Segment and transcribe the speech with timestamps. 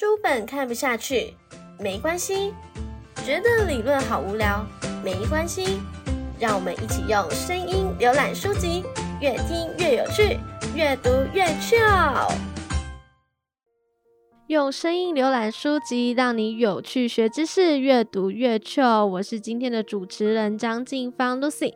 [0.00, 1.34] 书本看不下去，
[1.78, 2.54] 没关系；
[3.22, 4.64] 觉得理论好无聊，
[5.04, 5.78] 没关系。
[6.38, 8.82] 让我们一起用声音浏览书籍，
[9.20, 10.38] 越听越有趣，
[10.74, 12.32] 越读越 chill。
[14.46, 19.04] 用声音浏览书籍，让你有趣学知识，越读越 chill。
[19.04, 21.74] 我是今天的主持人张静芳 Lucy。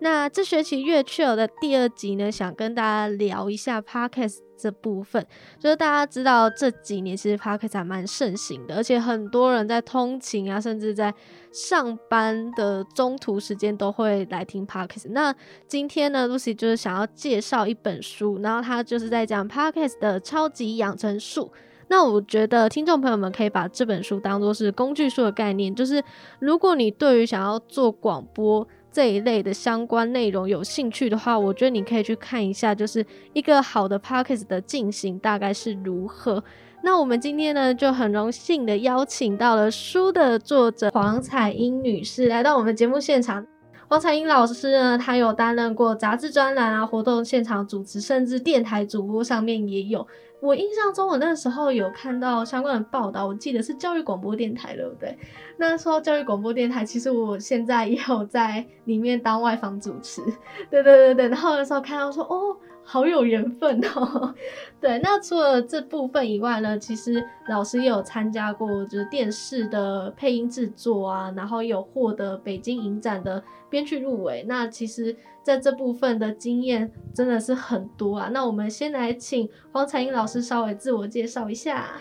[0.00, 5.26] 那这学期月 chill 的第二集呢，想跟大家聊一下 podcast 这部分。
[5.58, 11.12] 就是大家知道这几年其实 podcast 还蛮盛行的，而且很多人在通勤啊，甚至在
[11.52, 15.08] 上班的中途时间都会来听 podcast。
[15.10, 15.34] 那
[15.66, 21.50] 今天呢，Lucy 就是想要介绍一本书，然后他就是在讲 podcast 的超级养成术。
[21.88, 26.02] 那我觉得听众朋友们可以把这本书当做是工具书的概念，就是
[26.38, 36.44] 如果你对于想要做广播，这一类的相关内容有兴趣的话，我觉得你可以去看一下，就是一个好的 p o c k e t 的进行大概是如何。
[36.84, 43.46] 那我们今天呢，就很荣幸的邀请到了书的作者黄彩英女士来到我们节目现场。
[43.92, 50.06] 王彩英老师呢，她有担任过杂志专栏啊、活动现场主持，甚至电台主播上面也有。
[50.40, 55.14] 我印象中，我那时候有看到相关的报道，我记得是教育广播电台，对不对？
[55.58, 60.22] 那时候教育广播电台，其实我现在也有在里面当外访主持，
[60.70, 61.28] 对对对对。
[61.28, 62.56] 然后那时候看到说，哦。
[62.84, 64.34] 好有缘分哦，
[64.80, 64.98] 对。
[64.98, 74.44] 那除了这部分以外呢，其实老师也有参加过，就是电视的配音制作啊，然后有获得北京影展的编剧入围。
[74.48, 78.28] 那其实在这部分的经验真的是很多啊。
[78.32, 82.00] 那我们先来请黄彩英老师稍微自我介绍一下。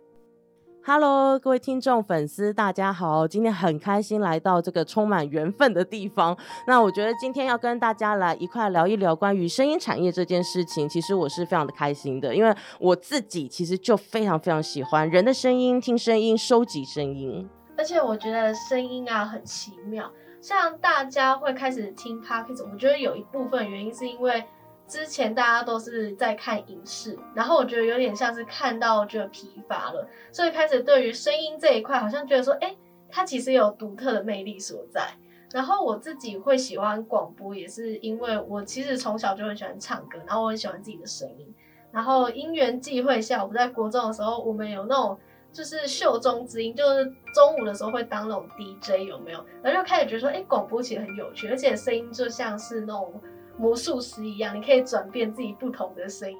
[0.83, 3.27] Hello，各位听众粉丝，大家好！
[3.27, 6.35] 今天很开心来到这个充满缘分的地方。
[6.65, 17.47] 那我觉得今天要跟大家来一块聊一聊关于声音产业这件事情，其实我是非常的开心的，因为我自己其实就非常非常喜欢人的声音、听声音、收集声音。
[17.77, 24.43] 而且我觉得声音啊很奇妙，像大家会开始听 podcast，我觉得有一部分原因是因为。
[24.91, 32.75] 之前大家都是在看影视，然后我觉得有点像是看到觉得疲乏了，所以开始对于声音这一块好像觉得说，哎，
[33.09, 35.07] 它其实有独特的魅力所在。
[35.53, 41.55] 然后我自己会喜欢广播，也是因为我其实从小就很喜欢唱歌，然后我很喜欢自己的声音。
[41.89, 45.17] 然后因缘际会下，我在国中的时候，我们有那种
[45.53, 49.45] 就是秀中之音，就是中午的时候会当那种 DJ，有没有？
[49.63, 53.13] 然后就开始觉得说，哎，广播其实很有趣，而且声音就像是那种。
[53.57, 56.37] 魔术师一样，你可以转变自己不同的声音。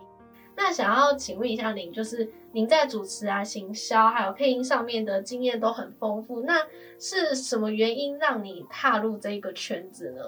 [0.55, 6.67] 那想要请问一下您，就是您在主持啊、行销还有配音上面的经验都很丰富，那
[6.99, 10.21] 是什么原因让你踏入这个圈子呢？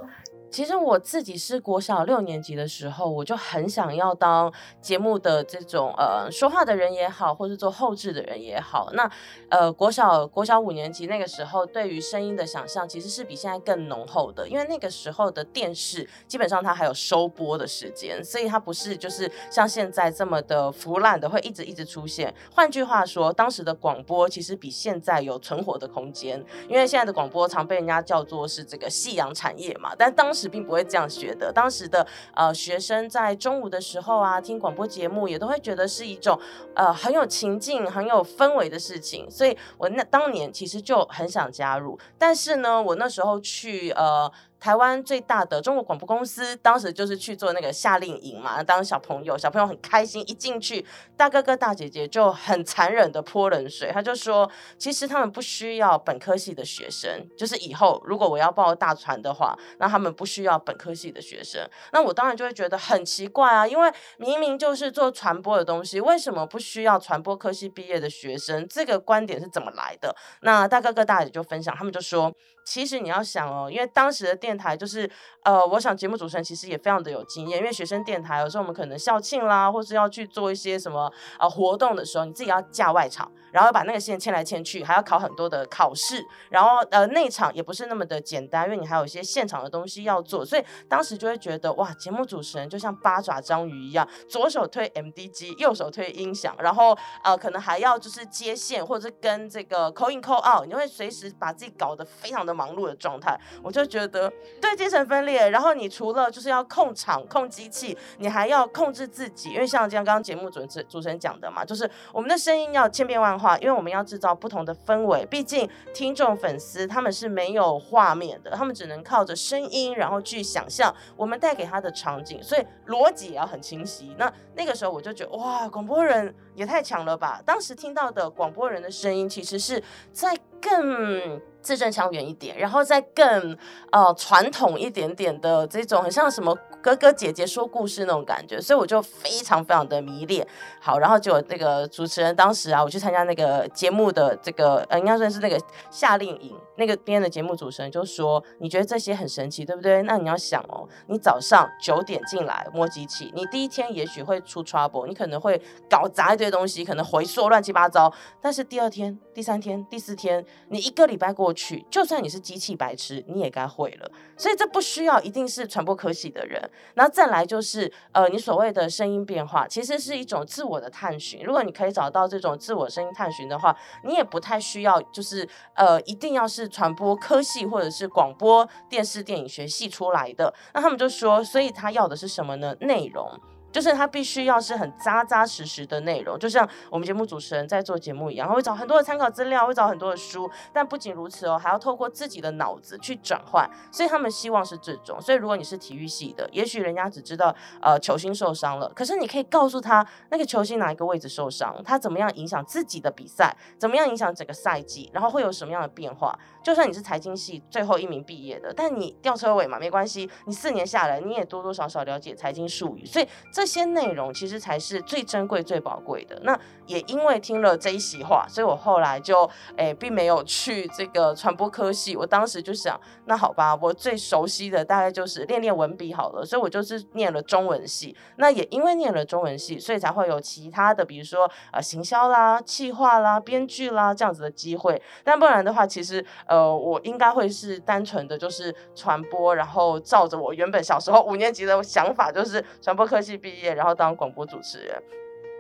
[0.54, 8.92] 其实我自己是国小六年级的时候，我就很想要当节目的这种呃说话的人也好，或是做后置的人也好。
[8.94, 9.10] 那
[9.50, 22.32] 呃国小国小五年级那个时候，对于声音的想象其实是比现在更浓厚的，因为那个时候的电视基本上它还有收播的时间，所以它不是就是像现在这么的腐烂的会一直一直出现。
[22.54, 30.43] 换句话说，当时的广播其实比现在有存活的空间，因为现在的广播常被人家叫做是这个夕阳产业嘛，但当时。
[30.48, 31.52] 并不会这样学的。
[31.52, 36.40] 当时的呃学生在中午的时候啊，听广播节目也都会觉得是一种
[36.76, 39.30] 呃很有情境、很有氛围的事情。
[39.30, 44.32] 所以我那当年其实就很想加入，但是呢，我那时候去呃。
[44.64, 50.86] 台湾最大的中国广播公司，当时就是去做那个夏令营嘛，当小朋友，小朋友很开心，一进去，
[51.18, 68.66] 大哥哥大姐姐就很残忍的泼冷水，他就说，其实他们不需要本科系的学生，就是以后如果我要报大传的话，那他们不需要本科系的学生，那我当然就会觉得很奇怪啊，因为明明就是做传播的东西，为什么不需要传播科系毕业的学生？
[68.70, 70.16] 这个观点是怎么来的？
[70.44, 72.34] 那大哥哥大姐就分享，他们就说。
[72.64, 75.10] 其实你要想哦，因为当时的电台就是，
[75.44, 102.53] 呃，我想节目主持人其实也非常的有经验，因为学生电台有时候我们可能校庆啦，或是要去做一些什么呃活动的时候，你自己要架外场，然后把那个线牵来牵去，还要考很多的考试，然后呃内场也不是那么的简单，因为你还有一些现场的东西要做，所以当时就会觉得哇，节目主持人就像八爪章鱼一样，左手推 M D 机，右手推音响，然后呃可能还要就是接线或者跟这个 call in call out，你会随时把自己搞得非常的。
[102.54, 105.50] 忙碌的状态，我就觉得对，精神分裂。
[105.50, 115.26] 然后你除了就是要控场、控机器，你还要控制自己，因为像这样刚刚节目主持主持人讲的嘛，就是我们的声音要千变万化，因为我们要制造不同的氛围。
[115.26, 124.16] 毕竟听众粉丝他们是没有画面的，他们只能靠着声音，然后去想象我们带给他的场景，所以逻辑也要很清晰。
[124.18, 127.42] 那那个时候我就觉得，哇，广播人也太强了吧！
[127.46, 131.42] 当时听到的广播人的声音，其实是在更。
[131.64, 133.58] 字正腔圆一点，然后再更
[133.92, 140.46] 呃传统一点点的这种，很像什么哥哥姐姐说故事那种感觉，所以我就非常非常的迷恋。
[140.82, 145.58] 好，然后就那个主持人当时啊，我去参加那个节目的这个呃，应该算是那个
[145.90, 150.04] 夏令营，那个边的节目主持人就说：“你觉得这些很神奇，对不对？
[150.04, 161.53] 那你要想哦，你早上九点进来摸机器，你第一天也许会出 trouble，你可能会搞砸一堆东西，可能回溯乱七八糟，但是第二天、第三天、第四天，你一个礼拜过。
[161.54, 164.12] 去，就算你是机器白痴，你也该会了。
[164.38, 166.62] 所以这不需要一定是传播科系的人。
[166.96, 171.44] 然后再来就是，呃，你所谓的声音变化，其实是一种自我的探寻。
[171.44, 180.54] 如果你可以找到这种自我声音探寻的话，你也不太需要，就是呃，一定要是传播科系或者是广播电视电影学系出来的。
[180.74, 182.76] 那他们就说，所以他要的是什么呢？
[182.82, 183.40] 内容。
[183.74, 190.50] 就是他必须要是很扎扎实实的内容，就像我们节目主持人在做节目一样，会找很多的参考资料，会找很多的书。
[190.72, 193.68] 但不仅如此哦，还要透过自己的脑子去转换。
[193.92, 195.20] 所以他们希望是这种。
[195.20, 206.38] 所以如果你是体育系的，也许人家只知道呃球星受伤了，可是你可以告诉他那个球星哪一个位置受伤，他怎么样影响自己的比赛，怎么样影响整个赛季，然后会有什么样的变化。
[206.64, 216.38] 就算你是财经系最后一名毕业的，但你吊车尾嘛，没关系，你四年下来你也多多少少了解财经术语，所以这这些内容其实才是最珍贵、最宝贵的。
[216.44, 222.14] 那也因为听了这一席话，所以我后来就诶并没有去这个传播科系。
[222.18, 228.14] 我当时就想，那好吧，我最熟悉的大概就是练练文笔好了，所以我就是念了中文系。
[228.36, 235.02] 那也因为念了中文系，所以才会有其他的，比如说呃行销啦、企划啦、编剧啦这样子的机会。
[235.24, 236.26] 但不然的话，其实。
[236.48, 245.02] 呃，我应该会是单纯的就是传播，然后照着我原本小时候五年级的想法，就是传播科系毕业，然后当广播主持人。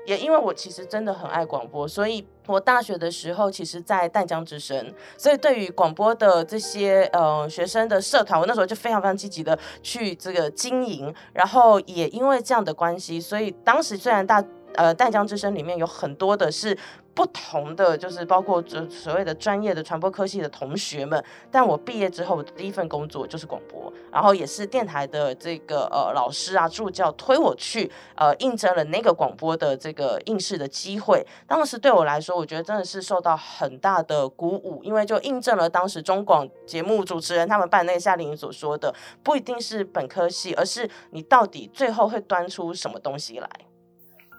[0.05, 11.13] 也因为我其实真的很爱广播，所以我大学的时候其实，在淡江之声，所以对于广播的这些呃学生的社团，我那时候就非常非常积极的去这个经营。
[11.31, 14.43] 然后也因为这样的关系，所以当时虽然大
[14.75, 16.77] 呃淡江之声里面有很多的是。
[17.15, 31.25] 不同的就是包括这所谓的专业的传播科系的同学们，但我毕业之后第一份工作就是广播，然后也是电台的这个呃老师啊助教推我去呃应征了那个广播的这个应试的机会。
[31.45, 43.49] 当时对我来说，我觉得真的是受到很大的鼓舞，因为就印证了当时中广节目主持人他们办那个夏令营所说的，不一定是本科系，而是你到底最后会端出什么东西来。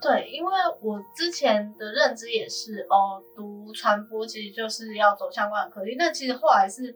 [0.04, 0.52] 对，因为
[0.82, 5.94] 我之前的认知也是哦，读传播其实就是要走相关的科技。
[5.96, 6.94] 那其实后来是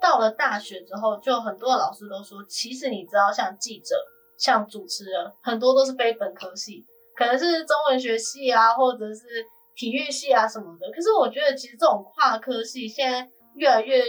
[0.00, 3.94] 到了大学之后，就很多的老师都说，其实你知道，像记者、
[4.38, 6.82] 像主持人，很多都是非本科系，
[7.14, 9.20] 可能是中文学系啊，或者是
[9.76, 10.90] 体育系啊什么的。
[10.94, 14.02] 可是我觉得，其实这种跨科系现在越来越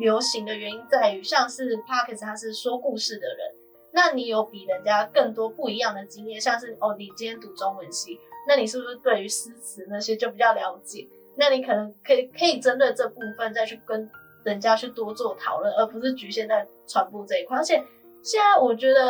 [0.00, 3.63] 流行的原因在于，像是 Parkes 他是说故事的人。
[3.94, 8.18] 那你有比人家更多不一样的经验，像是哦，你今天读中文系，
[8.48, 11.08] 那你是不是对于诗词那些就比较了解？
[11.36, 14.10] 那你可能可以可以针对这部分再去跟
[14.42, 17.56] 人家去多做讨论，而不是局限在传播这一块。
[17.56, 17.76] 而且
[18.20, 19.08] 现在我觉得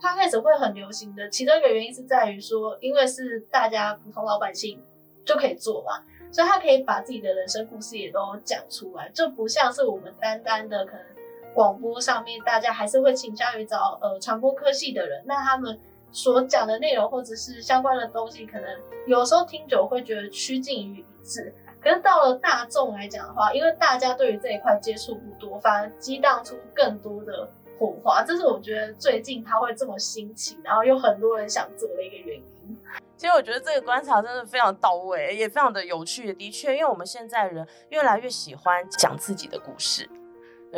[0.00, 4.82] 它开始会很流行的，其中一个原因是在于说，因为是大家普通老百姓
[5.24, 6.02] 就可以做嘛，
[6.32, 11.06] 所以他可以把自己的人生故事也都讲出来，就不像是我们单单的可能。
[11.54, 15.78] 广播上面，大家还是会倾向于找呃传播科系的人，那他们
[16.10, 18.68] 所讲的内容或者是相关的东西，可能
[19.06, 21.54] 有时候听久会觉得趋近于一致。
[21.80, 32.76] 可是到了大众来讲的话，因为大家对于这一块接触不多，反而激荡出更多的火花，这是我觉得最近它会这么兴起，然后有很多人想做的一个原因。
[33.16, 36.32] 其实我觉得这个观察真的非常到位，也非常的有趣。
[36.32, 40.08] 的确，因为我们现在人越来越喜欢讲自己的故事。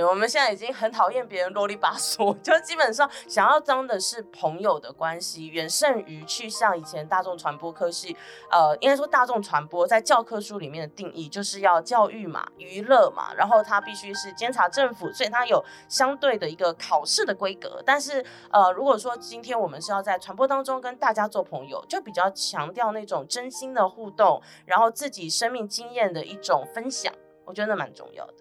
[0.05, 8.17] 我们现在已经很讨厌别人啰里吧嗦， 就基本上想要当的是朋友的关系，远胜于去像以前大众传播科系，
[8.51, 17.83] 呃，应该说大众传播在教科书里面的定义就是要教育嘛、娱乐嘛，然后它必须是监察政府，所以它有相对的一个考试的规格。
[17.87, 27.13] 但是，呃，如果说今天我们是要在传播当中跟大家做朋友，就比较强调那种真心的互动，然后自己生命经验的一种分享，
[27.45, 28.35] 我觉得那蛮重要的。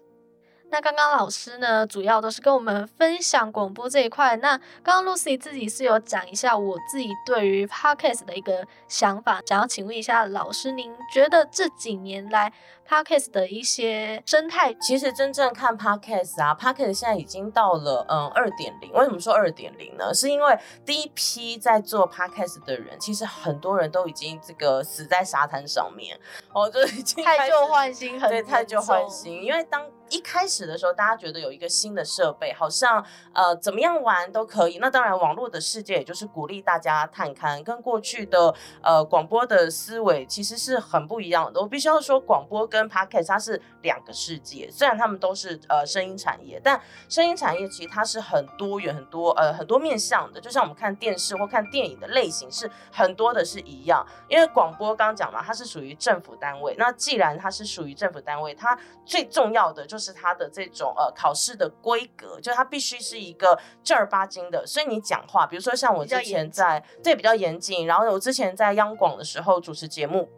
[0.68, 4.36] 那刚刚老师呢，主要都是跟我们分享广播这一块。
[4.38, 12.52] 那刚刚 Lucy 自己是有讲一下我自己对于 Podcast 的一个想法，想要请问一下老师，您觉得这几年来
[12.88, 18.92] Podcast 的一些生态，其实真正看 Podcast 啊，Podcast 现在已经到了嗯二点零。
[18.92, 20.14] 为什么说二点零呢？
[20.14, 26.18] 是因为第一批在做 Podcast 的人，其实很多人都已经这个死在沙滩上面，
[26.52, 29.84] 哦，就已经太旧换新，很对，太旧换新，因为当。
[30.08, 34.78] 一开始的时候，大家觉得有一个新的设备，好像呃怎么样玩都可以。
[34.78, 41.60] 那当然，网络的世界也就是鼓励大家探勘，跟过去的呃广播的思维其实是很不一样的。
[41.60, 44.70] 我必须要说，广播跟 podcast 它是两个世界。
[44.70, 50.40] 虽然他们都是呃声音产业，但声音产业其实它是很多元、很多呃很多面向的。
[50.40, 54.06] 就像我们看电视或看电影的类型是很多的是一样。
[54.28, 56.76] 因为广播刚刚讲嘛，它是属于政府单位。
[56.78, 70.28] 那既然它是属于政府单位，它最重要的就就是它的这种呃考试的规格，就它必须是一个正儿八经的，所以你讲话，比如说像我之前在对比较严谨，然后我之前在央广的时候主持节目，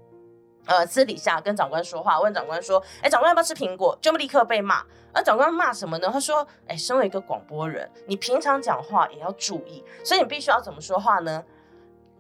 [0.69, 6.09] 呃私底下跟长官说话，问长官说，哎长官要不要吃苹果，就立刻被骂，那长官骂什么呢？
[6.13, 11.43] 他说，哎身为一个广播人，你平常讲话也要注意，所以你必须要怎么说话呢？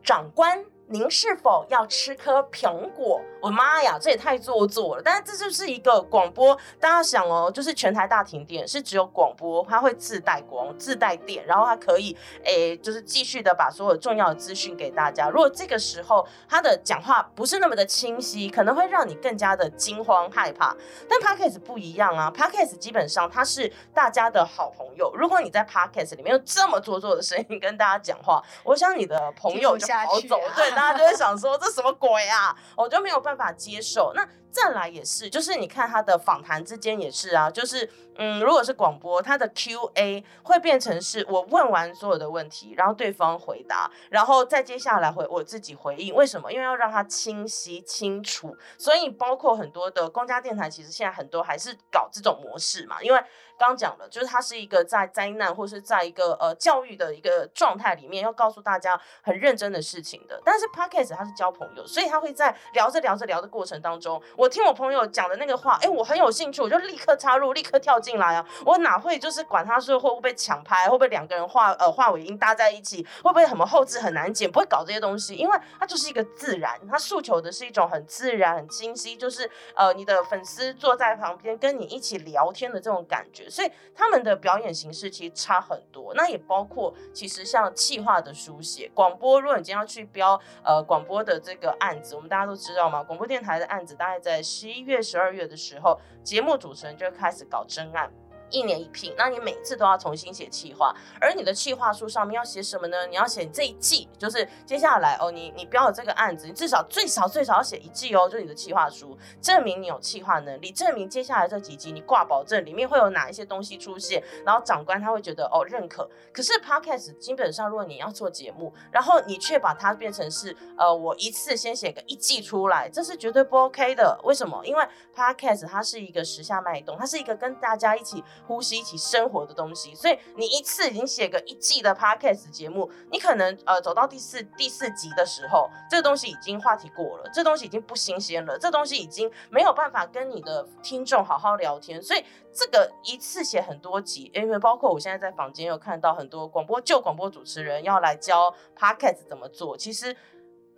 [0.02, 0.64] 长官。
[0.90, 3.20] 您是否要吃颗苹果？
[3.40, 5.02] 我妈呀，这也太做作了！
[5.04, 15.28] 但是这就是一个广播，大家想哦，就是全台大停电，是只有广播它会自带光、自带电，然后它可以诶，就是继续的把所有重要的资讯给大家。
[15.28, 20.74] 如果这个时候他的讲话不是那么的清晰，可能会让你更加的惊慌害怕。
[21.08, 25.14] 但 Podcast 不一样啊，Podcast 基本上它是大家的好朋友。
[25.14, 30.77] 如果你在 Podcast 里面用这么做作的声音跟大家讲话，我想你的朋友就跑走，对。
[30.78, 32.56] 大家就会想说这什么鬼啊？
[32.76, 34.12] 我就没有办法接受。
[34.14, 46.14] 那再来也是，就是你看他的访谈之间也是啊，就是嗯，如果是广播，他的 Q A 会变成是我问完所有的问题，然后对方回答，然后再接下来回我自己回应。
[46.14, 46.52] 为什么？
[46.52, 48.56] 因为要让它清晰清楚。
[48.78, 53.20] 所以包括很多的公家电台，其实现在很多还是搞这种模式嘛，因为。
[53.58, 60.40] 刚讲了，就是它是一个在灾难或是在一个呃教育的一个状态里面，要告诉大家很认真的事情的。
[60.44, 68.46] 但是 podcast 它是交朋友，所以他会在聊着聊着聊的过程当中，我听我朋友讲的那个话，哎，我很有兴趣，我就立刻插入，立刻跳进来啊！
[68.64, 83.47] 我哪会就是管他说会不会被抢拍，会不会两个人话呃话尾音搭在一起，会不会什么后置很难剪，不会搞这些东西，因为它就是一个自然，它诉求的是一种很自然、很清晰，就是呃你的粉丝坐在旁边跟你一起聊天的这种感觉。
[83.50, 89.40] 所以他们的表演形式其实差很多，那也包括其实像气化的书写、广播。
[89.40, 98.10] 如果你今天要去标呃广播的这个案子，我们大家都知道嘛，广播电台的案子大概在十一月、十二月的时候，节目主持人就开始搞真案。
[98.50, 103.06] 一年一聘，那你每次都要重新写企划，而你的企划书上面要写什么呢？
[103.06, 116.08] 你要写这一季，就是接下来哦，你你标的这个案子，你至少最少最少要写一季哦，就是你的企划书，证明你有企划能力，证明接下来这几集你挂保证里面会有哪一些东西出现，然后长官他会觉得哦认可。
[116.32, 124.18] 可是 podcast 基本上，如果你要做节目，然后你却把它变成是呃我一次先写个一季出来，这是绝对不 OK 的。
[124.24, 124.64] 为什么？
[124.64, 124.82] 因为
[125.14, 128.22] podcast 它是一个时下脉动，它是一个跟大家一起。
[128.46, 150.16] 呼吸一起生活的东西，所以你一次已经写个一季的 podcast 节目，你可能呃走到第四第四集的时候，这个东西已经话题过了，这东西已经不新鲜了，这东西已经没有办法跟你的听众好好聊天，所以这个一次写很多集，因为包括我现在在房间有看到很多广播旧广播主持人要来教 podcast 怎么做，其实。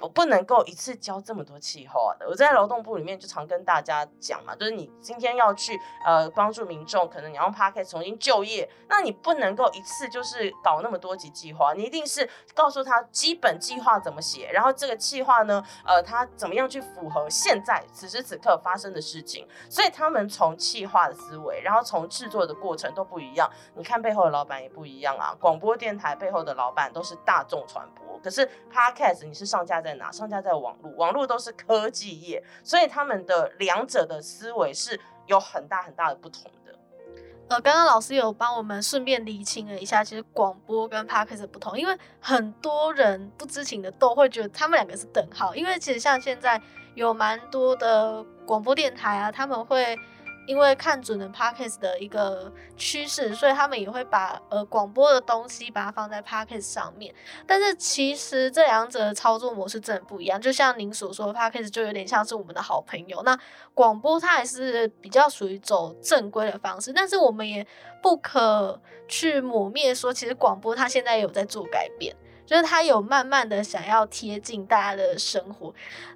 [0.03, 2.27] 我不能够一次教这么多气候的。
[2.29, 19.47] 我在劳动部里面就常跟大家讲嘛，就是你今天要去呃帮助民众，可能你要 p a r k 重新就业，那你不能够一次就是搞那么多级计划，你一定是告诉他基本计划怎么写，然后这个计划呢，呃，他怎么样去符合现在此时此刻发生的事情。
[19.69, 23.51] 所以他们从计划的思维，然后从制作的过程都不一样。
[23.75, 29.90] 你看背后的老板也不一样啊，广播电台背后的老板都是大众传播，可是 podcast 你是上架在。
[29.91, 30.11] 在哪？
[30.13, 36.79] 上架在网络，网络都是科技业，所以他们的两者的思维是有很大很大的不同的。
[37.49, 46.61] 呃，刚刚老师有帮我们顺便理清了一下，其实广播跟 podcast 不同，因为很多人不知情的都会觉得他们两个是等号，因为其实像现在
[46.95, 49.99] 有蛮多的广播电台啊，他们会
[50.51, 57.15] 因为看准了 Podcast 的一个趋势，所以他们也会把呃广播的东西把它放在 Podcast 上面。
[57.47, 60.41] 但是其实这两者的操作模式真的不一样。
[60.41, 63.39] 就像您所说，Podcast 就有点像是我们的好朋友，那
[63.75, 66.93] 广播它还是比较属于走正规的方式。
[66.93, 67.65] 但是我们也
[68.03, 72.17] 不可去抹灭说，其实广播它现在也有在做改变。
[72.51, 75.73] 就是他有慢慢的想要贴近大家的生活，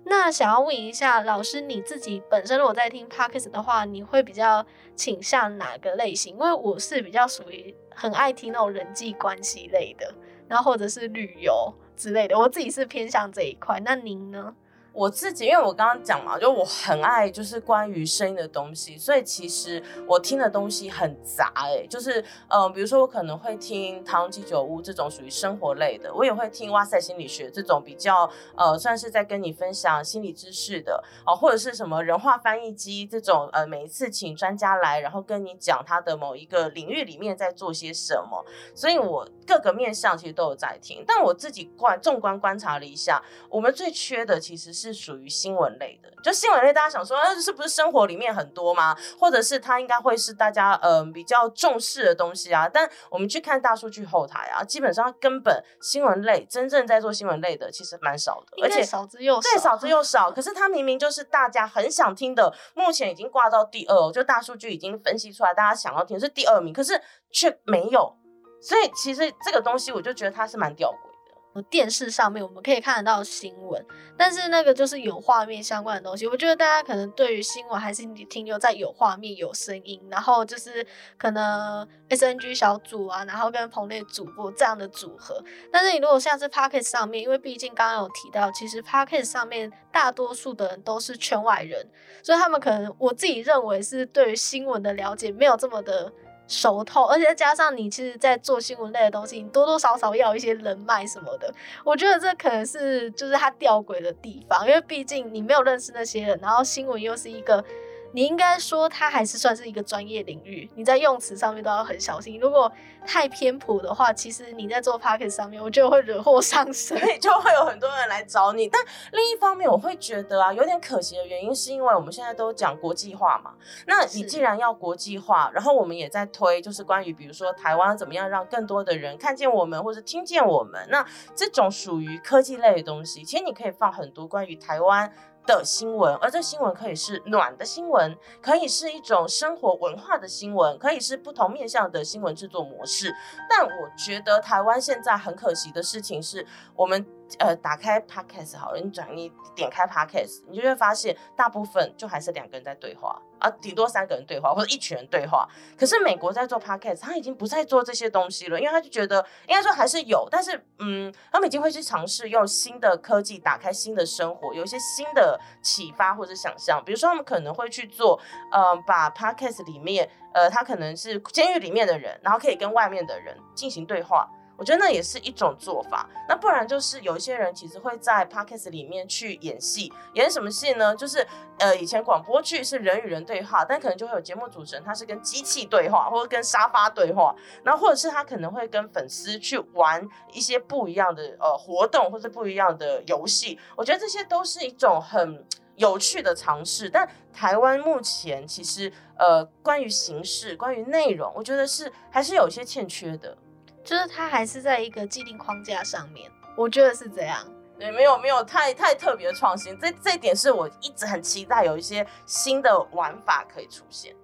[0.07, 6.35] 那想要问一下老师，你自己本身如果在听 PARKS 的话，你会比较倾向哪个类型？
[6.35, 10.13] 因为我是比较属于很爱听那种人际关系类的，
[10.49, 13.81] 然后或者是旅游之类的，我自己是偏向这一块。
[13.85, 14.57] 那您呢？
[14.95, 38.45] 我自己，因为我刚刚讲嘛，就我很爱就是关于声音的东西，所以其实我听的东西很杂哎，就是嗯，比如说我可能会听唐吉酒屋这种属于生活类的，我也会听哇塞心理学这种比较呃算是在跟你分享心理知识的哦，或者是什么人话翻译机这种呃，每一次请专家来，然后跟你讲他的某一个领域里面在做些什么，
[38.77, 43.21] 所以我各个面向其实都有在听，但我自己观纵观观察了一下，
[43.51, 44.84] 我们最缺的其实是。
[44.85, 48.95] 是属于新闻类的，就新闻类，大家想说，那是不是生活里面很多吗？
[49.19, 52.69] 或者是它应该会是大家嗯比较重视的东西啊？
[52.69, 60.31] 但我们去看大数据后台啊，基本上根本新闻类真正在做新闻类的其实蛮少的，而且少之又少，对，少之又少。
[60.31, 67.01] 可是它明明就是大家很想听的，目前已经挂到第二，就大数据已经分析出来，大家想要听是第二名，可是
[67.31, 68.15] 却没有。
[68.61, 71.14] 所以其实这个东西，我就觉得它是蛮吊诡。
[71.63, 73.85] 电视上面我们可以看得到新闻，
[74.17, 76.27] 但是那个就是有画面相关的东西。
[76.27, 85.43] 我觉得大家可能对于新闻还是停留在有画面、有声音，然后就是可能 SNG 小组啊，然后跟棚内主播这样的组合。
[85.73, 91.87] 但是你如果像是 p o c k e t 上面，因为毕竟刚刚有提到，其实 p o c k e t 上面大多数的人都是圈外人，
[92.23, 96.13] 所以他们可能我自己认为是对于新闻的了解没有这么的。
[96.47, 101.53] 熟透，而且再加上你其实，在做新闻类的东西，你多多少少要一些人脉什么的。
[101.85, 107.65] 我觉得这可能是就是他吊诡的地方，因为毕竟你没有认识那些人，然后新闻又是一个。
[108.15, 112.39] 你应该说，它还是算是一个专业领域，你在用词上面都要很小心。
[112.39, 112.71] 如果
[113.05, 118.69] 太偏颇的话，其实你在做 p o c k e t 上面，我觉得会惹祸上身，就会有很多人来找你。
[118.69, 118.81] 但
[119.11, 123.55] 另一方面，我会觉得啊，有点可惜的原因，是因为我们现在都讲国际化嘛。
[123.89, 130.87] 那你既然要国际化，然后我们也在推，就是关于比如说台湾怎么样让更多的人看见我们或者听见我们。
[130.89, 131.05] 那
[131.35, 135.13] 这种属于科技类的东西，其实你可以放很多关于台湾。
[135.47, 143.15] 的新闻，而这新闻可以是暖的新闻，可以是一种生活文化的新闻，可以是不同面向的新闻制作模式。
[143.49, 147.07] 但我觉得台湾现在很可惜的事情是，我们。
[147.39, 155.49] 呃，打开 podcast 好了，你转你点开 podcast，你就会发现大部分就还是两个人在对话啊，顶多三个人对话或者一群人对话。
[155.77, 166.83] 可是美国在做 podcast，他已经不再做这些东西了，因为他就觉得应该说还是有，但是嗯，他们已经会去尝试用新的科技打开新的生活，有一些新的启发或者想象。
[166.85, 168.21] 比如说，他们可能会去做，
[168.53, 174.29] 呃，把 podcast 里面，呃，他可能是监狱里面的人，然后可以跟外面的人进行对话。
[174.57, 180.95] 我觉得那也是一种做法，那不然就是有一些人其实会在 podcast 里面去演戏，演什么戏呢？
[180.95, 181.27] 就是
[181.59, 193.59] 呃，以前广播剧是人与人对话，但可能就会有节目主持人他是跟机器对话，或者跟沙发对话，然后或者是他可能会跟粉丝去玩一些不一样的呃活动或者不一样的游戏。
[193.77, 195.45] 我觉得这些都是一种很
[195.77, 203.37] 有趣的尝试，但台湾目前其实呃关于形式、关于内容，我觉得是还是有些欠缺的。
[203.85, 207.47] 就是它还是在一个既定框架上面，我觉得是这样。
[207.79, 214.15] 对，没有没有太太特别的创新，这这一点是我一直很期待有一些新的玩法可以出现。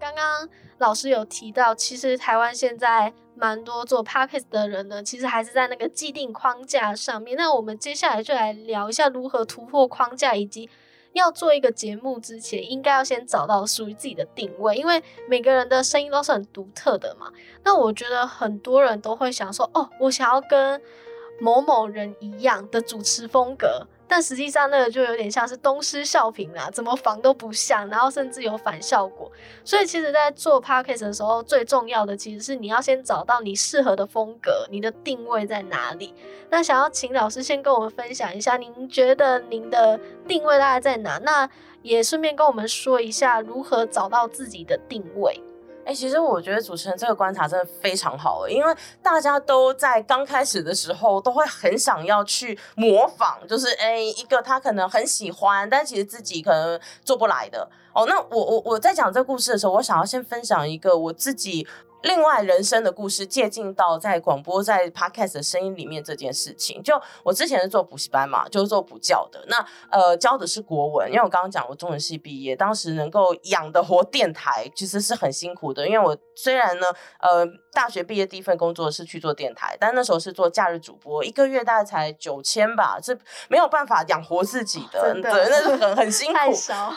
[0.00, 7.36] 刚刚老师有提到，其实台湾现在蛮多做 podcast 的人呢，其实还是在那个既定框架上面。
[7.36, 10.70] 那我们接下来就来聊一下如何突破框架，以及。
[11.12, 17.32] 要做一个节目之前，应该要先找到属于自己的定位，因为每个人的声音都是很独特的嘛。
[17.64, 20.80] 那我觉得很多人都会想说，哦，我想要跟
[21.40, 23.86] 某某人一样的主持风格。
[24.12, 29.32] 但实际上，那个就有点像是东施效颦啦，怎么仿都不像，然后甚至有反效果。
[29.64, 36.12] 所以，其实，在做 podcast 的时候，最重要的其实是你要先找到你适合的风格，你的定位在哪里。
[36.50, 39.98] 那想要请老师先跟我们分享一下，您觉得您的
[40.28, 41.16] 定位大概在哪？
[41.20, 41.48] 那
[41.80, 45.42] 也顺便跟我们说一下如何找到自己的定位。
[45.84, 57.68] 哎、其实我觉得主持人这个观察真的非常好，因为大家都在刚开始的时候都会很想要去模仿，就是哎、一个他可能很喜欢，但其实自己可能做不来的。
[57.92, 61.66] 哦，那我我我在讲这个故事的时候，我想要先分享一个我自己
[62.02, 66.82] 另外人生的故事，借鉴到在广播在 podcast 的声音里面这件事情。
[66.82, 76.86] 就我之前是做补习班嘛，就是做补教的，那呃教的是国文，因为我刚刚讲我中文系毕业，当时能够养得活电台，其实是很辛苦的，因为我虽然呢
[77.20, 83.16] 呃大学毕业第一份工作是去做电台，但那时候是做假日主播，一个月大概才九千吧，这
[83.48, 86.52] 没有办法养活自己的对，那是很很辛苦，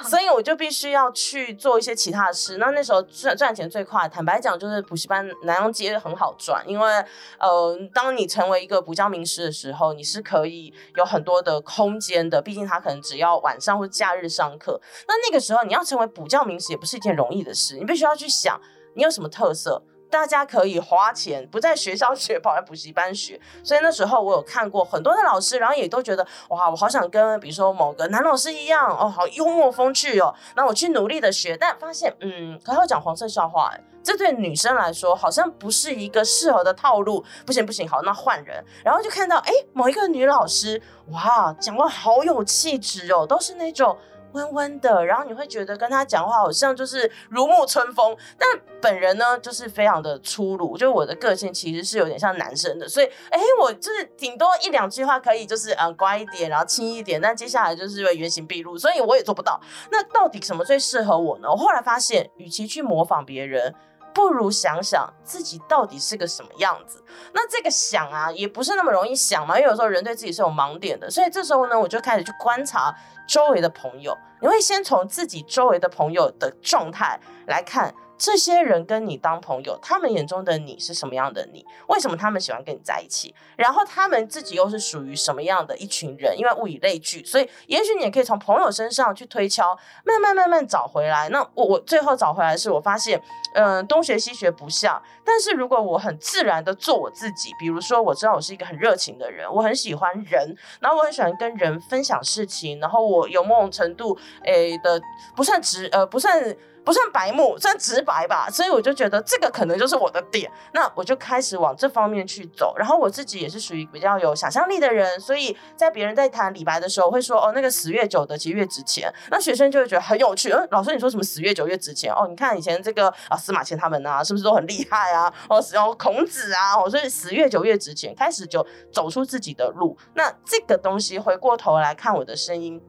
[0.10, 2.58] 所以我就必须要去做一些其他的事。
[2.58, 6.92] 那那时候赚赚钱最快，坦白讲就是补习班南洋街很好赚，因为
[7.40, 14.82] 呃，当你成为一个补教名师的时候，你是可以有很多的空间的，毕竟他可能只要晚上或假日上课。
[15.08, 18.60] 那那个时候你要成为补教名师也不是一件容易的事，你必须要去想
[18.96, 19.82] 你有什么特色。
[20.16, 23.38] 大家可以花钱不在学校学，跑来补习班学。
[23.62, 30.34] 所以那时候我有看过很多的老师，然后也都觉得哇，我好想跟比如说某个男老师一样哦，好幽默风趣哦。
[30.56, 37.22] 那我去努力的学，但发现嗯，可他会讲黄色笑话，哎，这对女生来说好像不是一个适合的套路。
[37.46, 38.64] 不行不行，好，那换人。
[38.86, 43.98] 然后就看到哎，某一个女老师，哇，讲话好有气质哦，都是那种。
[44.36, 48.48] 温温的，然后你会觉得跟他讲话好像就是如沐春风，但
[48.82, 59.60] 本人呢就是非常的粗鲁，就是我的个性其实是有点像男生的，所以哎，我就是顶多一两句话可以就是嗯乖一点，然后轻一点，但接下来就是会原形毕露，所以我也做不到。
[59.90, 61.50] 那到底什么最适合我呢？
[61.50, 63.74] 我后来发现，与其去模仿别人。
[64.14, 67.04] 不如想想自己到底是个什么样子。
[67.34, 71.12] 那这个想啊，也不是那么容易想嘛，因为有时候人对自己是有盲点的。
[71.12, 72.96] 所以这时候呢，我就开始去观察
[73.28, 74.18] 周围的朋友。
[74.42, 81.66] 你会先从自己周围的朋友的状态来看，这些人跟你当朋友，他们眼中的你是什么样的你？
[81.88, 83.36] 为什么他们喜欢跟你在一起？
[83.58, 86.38] 然后他们自己又是属于什么样的一群人？
[86.38, 91.28] 因为物以类聚，所以也许你也可以从朋友身上去推敲，慢慢慢慢找回来。
[91.30, 93.22] 那我我最后找回来是，我发现，
[93.54, 95.02] 嗯、东学西学不像。
[95.26, 105.02] 但是如果我很自然的做我自己，比如说我知道我是一个很热情的人，我很喜欢人，然后我很喜欢跟人分享事情，然后我有某种程度诶的
[105.36, 106.56] 不算直呃不算。
[106.86, 112.76] 不算白目，算直白吧，所以我就觉得这个可能就是我的点，那我就开始往这方面去走。
[112.78, 119.12] 然后我自己也是属于比较有想象力的人，所以在别人在谈李白的时候，会说哦，那个死越久的其实越值钱。
[119.32, 122.14] 那学生就会觉得很有趣，嗯，老师你说什么死越久越值钱？
[122.14, 125.34] 哦，你看以前这个啊司马迁他们啊，是不是都很厉害啊？
[125.50, 129.98] 哦，然后孔子啊，哦，所以死越久越值钱，开始就走出自己的路。
[130.14, 132.80] 那这个东西回过头来看我的声音。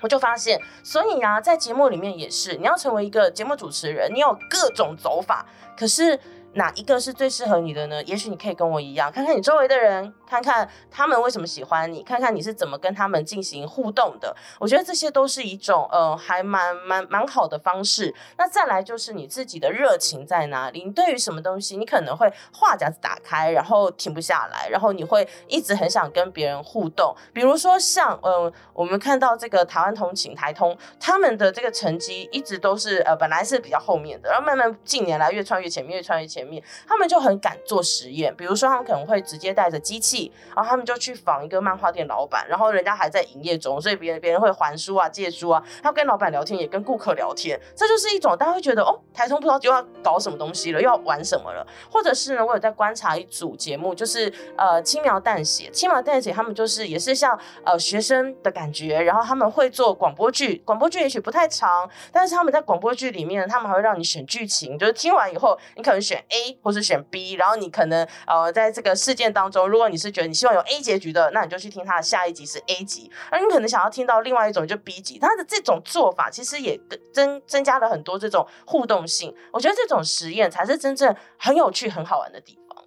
[0.00, 5.44] 我就发现，所以啊，在节目里面也是，你要成为一个节目主持人，你有各种走法，
[5.76, 6.18] 可是
[6.54, 8.02] 哪一个是最适合你的呢？
[8.04, 14.36] 也许你可以跟我一样，看看你周围的人，看看他们为什么喜欢你，看看你是怎么跟他们进行互动的。
[14.58, 18.14] 我觉得这些都是一种呃，还蛮蛮蛮好的方式。
[18.36, 20.84] 那再来就是你自己的热情在哪里？
[20.84, 27.16] 你对于什么东西，你可能会话匣子打开，然后停不下来，然后你会一直很想跟别人互动。
[27.32, 36.62] 比如说像呃，我们看到这个台湾通勤台通，他们的这个成绩一直都是呃本来是比较后面的，然后慢慢近年来越穿越前面，越穿越前面。
[36.86, 40.17] 他们就很敢做实验，比如说他们可能会直接带着机器，
[40.54, 66.18] 然后他们就去访一个漫画店老板，然后人家还在营业中，所以别人别人会还书啊、借书啊，他跟老板聊天，也跟顾客聊天，这就是一种大家会觉得哦，台通不知道又要搞什么东西了，又要玩什么了，或者是呢，我有在观察一组节目，就是呃轻描淡写，轻描淡写，他们就是也是像呃学生的感觉，然后他们会做广播剧，广播剧也许不太长，但是他们在广播剧里面，他们还会让你选剧情，就是听完以后，你可能选。
[66.28, 75.18] A 或是选 B，然后你可能呃在这个事件当中，如果你是觉得你希望有 A 结局的，那你就去听它的下一集是 A 集，而你可能想要听到另外一种就 B 集。
[75.18, 76.80] 它的这种做法其实也
[77.12, 79.34] 增增加了很多这种互动性。
[79.52, 82.84] 我觉得这种实验才是真正很有趣、很好玩的地方。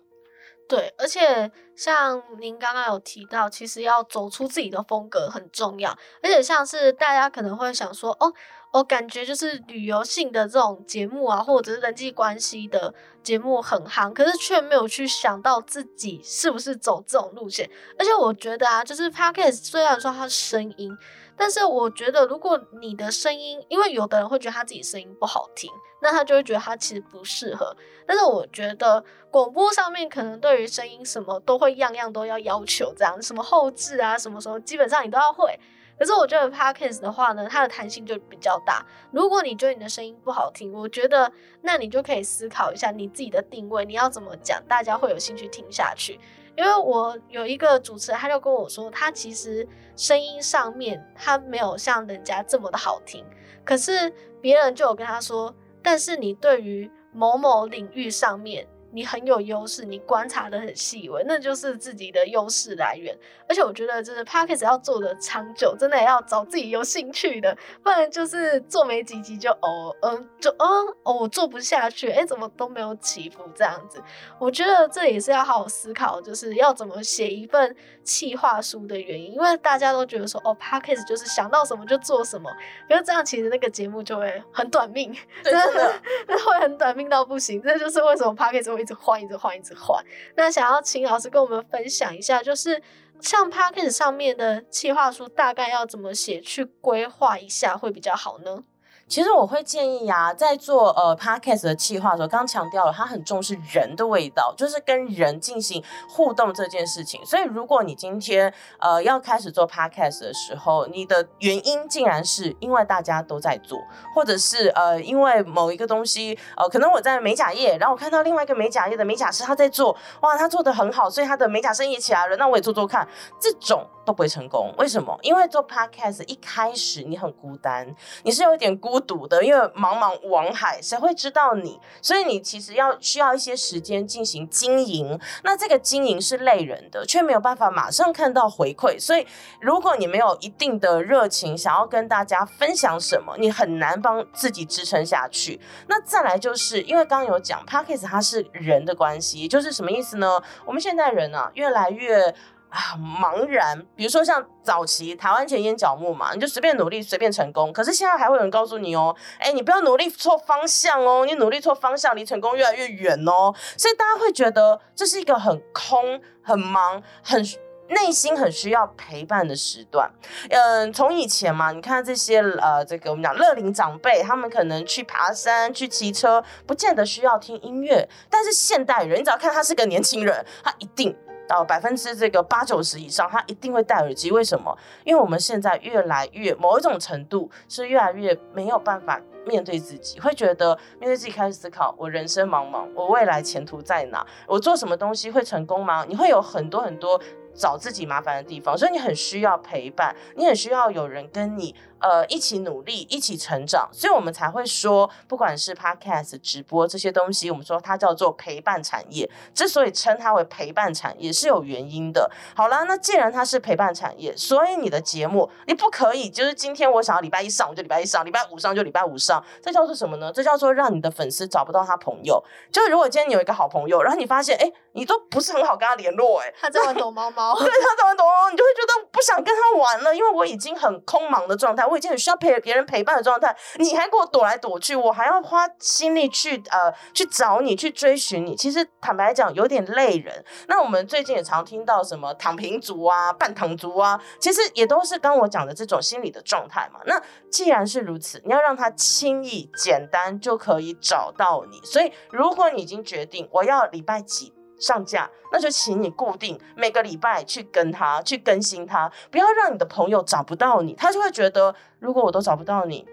[0.68, 5.92] 对，而且像您刚刚有提到，其实要走出自己的风格很重要，
[6.24, 8.34] 而且像是大家可能会想说，哦。
[8.74, 17.70] 我感觉就是旅游性的这种节目啊，或者是人际关系的节目很夯，可是却没有去想到自己是不是走这种路线。
[17.98, 20.96] 而且我觉得啊，就是 podcast 虽然说它是声音，
[21.36, 27.76] 但是我觉得如果你的声音，因为有的人会觉得他自己声音不好听，那他就会觉得他其实不适合。
[28.06, 35.60] 但是我觉得广播上面可能对于声音什么都会样样都要要求，这样什么后置啊，什么什么基本上你都要会。
[36.00, 38.86] 可是我觉得 podcast 的话呢，它的弹性就比较大。
[39.12, 46.20] 如果你觉得你的声音不好听，我觉得那你就可以思考一下你自己的定位，你要怎么讲，大家会有兴趣听下去。
[46.58, 53.24] 因为我有一个主持人，他就跟我说，他其实声音上面他没有像人家这么的好听，
[53.64, 58.68] 可是别人就有跟他说，但是你对于某某领域上面。
[58.94, 63.18] 你很有优势，你观察的很细微，那就是自己的优势来源。
[63.48, 70.68] 而且我觉得，就是 p o d c a s 要做的长久，真的要找自己有兴趣的，不然就是做没几集就哦，嗯，就嗯，
[71.04, 74.02] 哦，我做不下去，哎，怎么都没有起伏这样子。
[74.38, 79.34] 我觉得这也是要好好思考，就是要怎么写一份企划书的原因。
[79.34, 82.50] 因为大家都觉得说，哦 p o d c a s 就是想到什么就做什么，
[82.90, 85.94] 可是这样其实那个节目就会很短命，真的
[86.28, 87.62] 会很短命到不行。
[87.62, 88.81] 这就是为什么 p o d c a s 会。
[88.82, 90.04] 一直换，一直换，一直换。
[90.36, 92.82] 那想要请老师跟我们分享一下，就是
[93.22, 98.64] 像 Parker 上面的企划书，大概要怎么写，去规划一下会比较好呢？
[99.12, 107.20] 其实我会建议呀，在做呃 podcast 的企划的时候，刚刚强调了，他很重视人的味道，就是跟人进行互动这件事情。
[107.26, 113.78] 所以，如果你今天呃要开始做 podcast 的时候，你的原因竟然是因为大家都在做，
[114.16, 123.06] 或者是呃因为某一个东西，呃可能我在美甲业，然后我看到另外一个美甲业的美甲师他在做，哇，他做的很好，所以他的美甲生意起来了，那我也做做看，
[123.38, 124.74] 这种都不会成功。
[124.78, 125.18] 为什么？
[125.22, 129.02] 因为做 podcast 一开始你很孤单，你是有一点孤。
[129.02, 131.80] 独的，因为茫茫网海，谁会知道你？
[132.04, 135.20] 所以你其实要需要一些时间进行经营。
[135.44, 139.00] 那这个经营是累人的，却没有办法马上看到回馈。
[139.00, 139.26] 所以
[139.60, 145.60] 如果你没有一定的热情，想要跟大家分享什么，你很难帮自己支撑下去。
[145.88, 150.42] 那再来就是因为刚刚有讲 p a c k a g e 它是人的关系，就是什么意思呢？
[150.66, 152.34] 我们现在人啊，越来越。
[152.72, 157.72] 啊，茫然，比如说像早期台湾前烟角木嘛，你就随便努力，随便成功。
[157.74, 163.54] 可是现在还会有人告诉你哦，哎，你不要努力错方向哦，你努力错方向，离成功越来越远哦。
[163.78, 167.46] 所以大家会觉得这是一个很空、很忙、很
[167.90, 170.10] 内心很需要陪伴的时段。
[170.50, 178.08] 嗯，从以前嘛，你看这些呃，这个我们讲乐龄长辈，他们可能去爬山、去骑车，不见得需要听音乐。
[178.30, 181.14] 但是现代人，你只要看他是个年轻人，他一定。
[181.52, 184.32] 到百分之这个八九十以上，他一定会戴耳机。
[184.32, 184.78] 为什么？
[185.04, 194.26] 因为我们现在越来越某一种程度是越来越没有办法面对自己，会觉得面对自己开始思考：我人生茫茫，我未来前途在哪？
[194.48, 196.06] 我做什么东西会成功吗？
[196.08, 197.20] 你会有很多很多
[197.54, 201.76] 找自己麻烦的地方，所以你很需要陪伴，你很需要有人跟你。
[202.02, 209.30] 呃，一起努力，一起成长，所以我们才会说，不管是 podcast、直播这些东西，我们说它叫做陪伴产业。
[209.54, 212.30] 之所以称它为陪伴产业，是有原因的。
[212.56, 219.44] 好了，那既然它是陪伴产业，所以你的节目你不可以就是今天我想要礼拜一上，我就礼拜一上；礼拜五上就礼拜五上。
[219.62, 220.32] 这叫做什么呢？
[220.34, 222.44] 这叫做让你的粉丝找不到他朋友。
[222.72, 231.86] 就是如果今天你有一个好朋友，然后你发现，哎，你都不是很好跟他联络，哎，他在玩躲猫猫，对，他在玩躲猫猫，你就会觉得不想跟他玩了，因为我已经很空忙的状态。
[231.92, 238.56] 我已经很需要陪别人陪伴的状态，你还给我躲来躲去，我还要花心力去呃去找你，去追寻你。
[238.56, 240.44] 其实坦白讲，有点累人。
[240.68, 247.02] 那我们最近也常听到什么躺平族啊、半躺族啊，其实也都是刚我讲的这种心理的状态嘛。
[247.06, 251.82] 那既然是如此，你要让他轻易简单就可以找到你。
[251.84, 254.54] 所以如果你已经决定我要礼拜几。
[254.82, 263.08] 上架，那就请你固定每个礼拜去跟他去更新他，不要让你的朋友找不到你，他就会觉得如果我都找不到你，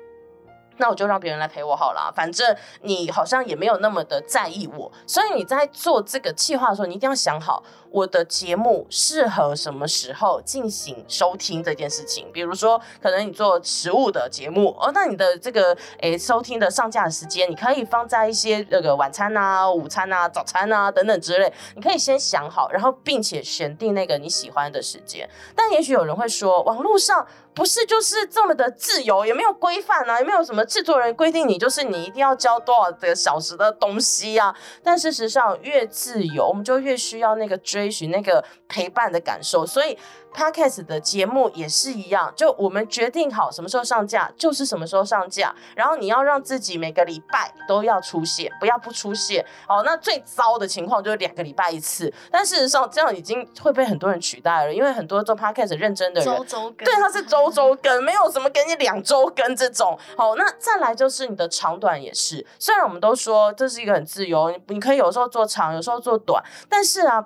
[0.78, 7.62] 那我就让别人来陪我好了，反正你好像也没有那么的在意我，所以你在做这个计划的时候，你一定要想好。
[7.90, 12.30] 我的节目适合什么时候进行收听这件事情？
[12.34, 25.26] 比如说，可能你做食物的节目哦，那你的这个诶收听的上架的时间，你可以放在一些那个晚餐啊、午餐啊、早餐啊等等之类，你可以先想好，然后并且选定那个你喜欢的时间。
[25.56, 27.26] 但也许有人会说，网络上
[27.58, 34.56] 不是就是这么的自由，也没有规范啊，也没有什么制作人规定你就是你一定要交多少个小时的东西啊。
[34.82, 37.58] 但事实上，越自由，我们就越需要那个。
[37.58, 39.98] 追寻那个陪伴的感受，所以
[40.32, 42.32] podcast 的节目也是一样。
[42.36, 45.54] 就我们决定好什么时候上架，就是什么时候上架。
[45.74, 49.44] 然后你要让自己每个礼拜都要出现，不要不出现。
[49.68, 52.10] 哦，那最糟的情况就是两个礼拜一次。
[52.30, 59.98] 但事实上，这样已经会被很多人取代了，因为很多做 podcast 认真的人，周周更，对，他是周周更，没有什么给你两周更这种。
[60.16, 62.46] 好，那再来就是你的长短也是。
[62.58, 67.24] 虽然我们都说这是一个很自由，你你可以有时候做长，有时候做短，但是啊。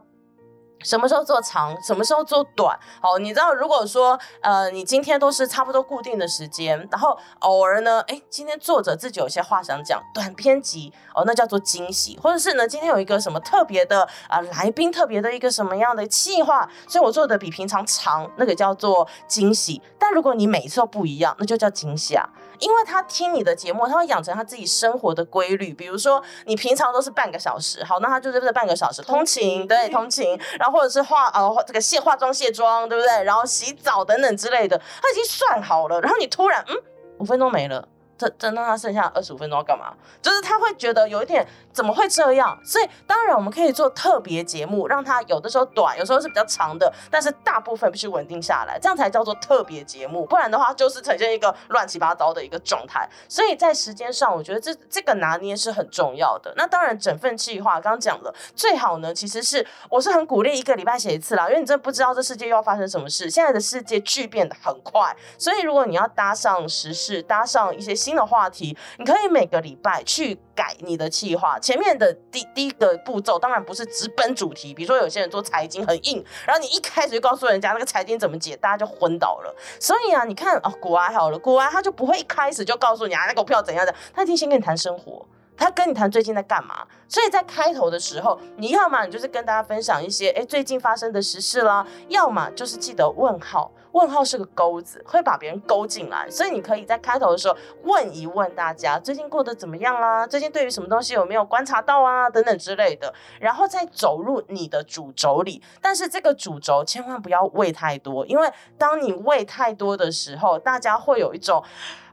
[0.82, 2.78] 什么时候做长，什么时候做短？
[3.00, 19.80] 好，你知道，如果说呃，你今天都是差不多固定的时间，然后偶尔呢，哎，今天作者自己有些话想讲，短篇集哦，那叫做惊喜，或者是呢，今天有一个什么特别的啊来宾，特别的一个什么样的计划，所以我做的比平常长，那个叫做惊喜。
[19.98, 22.28] 但如果你每一次都不一样，那就叫惊喜啊。
[22.62, 25.74] 因为他听你的节目，他会养成他自己生活的规律。
[25.74, 33.24] 比如说，你平常都是半个小时，好，那他就是这半个小时通勤，对，通勤，然后或者是化呃这个卸化妆、卸妆，对不对？
[33.24, 36.00] 然后洗澡等等之类的，他已经算好了。
[36.00, 36.76] 然后你突然，嗯，
[37.18, 37.88] 五分钟没了。
[38.16, 39.92] 这这那他剩下二十五分钟要干嘛？
[40.20, 42.58] 就是他会觉得有一点怎么会这样？
[42.64, 50.26] 所以当然我们可以做特别节目，让它有的时候短，有时候是比较长的，但是大部分必须稳定下来，这样才叫做特别节目。
[50.26, 53.08] 不然的话，就是呈现一个乱七八糟的一个状态。
[53.28, 56.52] 所以在时间上，我觉得这这个拿捏是很重要的。
[56.56, 63.30] 那当然，整份计划刚讲了，最好呢其实是我是很鼓励一个礼拜写一次啦，因为你真的不知道这世界又要发生什么事。
[63.30, 67.92] 现在的世界巨变的很快，所以如果你要搭上时事，搭上一些。
[68.02, 71.56] 新的话题，你可以每个礼拜去改你的计划。
[71.62, 74.74] 前面的第第一个步骤，当然不是直奔主题。
[74.74, 79.56] 比如说，有些人做财经很硬，然后你一开始就告诉人家那个财经怎么解，大家就昏倒了。
[79.80, 85.24] 所以啊，你看哦，古埃好了，古埃他就不会一开始就告诉你啊，那股票怎样的，他一定先跟你谈生活。
[85.54, 111.62] 他跟你谈最近在干嘛，所以在开头的时候，你要么你就是跟大家分享一些哎最近发生的时事啦，要么就是记得问号，问号是个钩子，会把别人勾进来，所以你可以在开头的时候问一问大家最近过得怎么样啦，最近对于什么东西有没有观察到啊等等之类的，然后再走入你的主轴里，但是这个主轴千万不要喂太多，因为当你喂太多的时候，大家会有一种。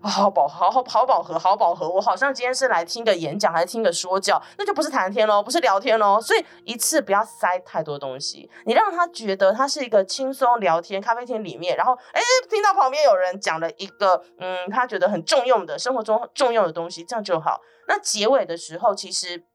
[0.01, 1.89] 好饱，好好好饱和，好饱和。
[1.89, 6.19] 我好像今天是来听个演讲，还是听个说教，那就不是谈天喽，不是聊天喽。
[6.21, 17.61] 所以一次不要塞太多东西，你让他觉得他是一个轻松聊天咖啡厅里面，然后哎，听到旁边有人讲了一个嗯，他觉得很重用的生活中重要的东西，这样就好。
[17.87, 19.45] 那结尾的时候，其实。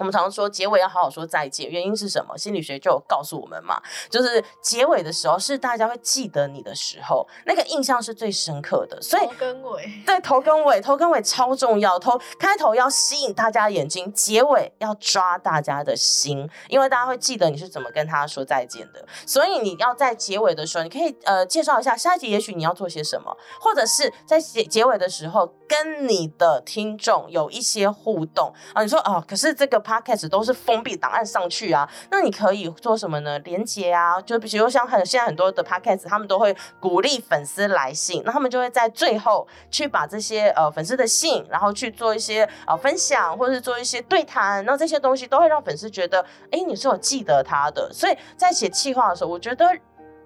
[0.00, 2.36] 我们常常说结尾要好好说再见，原因是什么？
[2.38, 8.98] 心理学就有告诉我们嘛，就是结尾的时候是大家会记得你的时候，那个印象是最深刻的。
[9.02, 11.98] 所以头跟尾，对头跟尾，头跟尾超重要。
[11.98, 19.06] 头开头要吸引大家眼睛，结尾要抓大家的心，因为大家会记得你是怎么跟他说再见的。
[19.26, 28.82] 所以你要在结尾的时候，你可以呃介绍一下下一集，也许你要做些什么，或者是在结结尾的时候跟你的听众有一些互动啊。
[28.82, 29.78] 你说哦，可是这个。
[29.90, 33.38] Podcast 都是封闭档案上去啊，那你可以做什么呢？
[33.40, 47.90] 连接啊，就比如像很现在很多的 Podcast，他们都会鼓励粉丝来信，那他们就会在最后去把这些呃粉丝的信，然后去做一些呃分享，或者是做一些对谈，那这些东西都会让粉丝觉得，哎，你是有记得他的。
[47.92, 49.66] 所以在写企划的时候，我觉得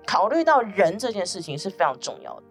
[0.07, 2.43] 考虑到人这件事情是非常重要的。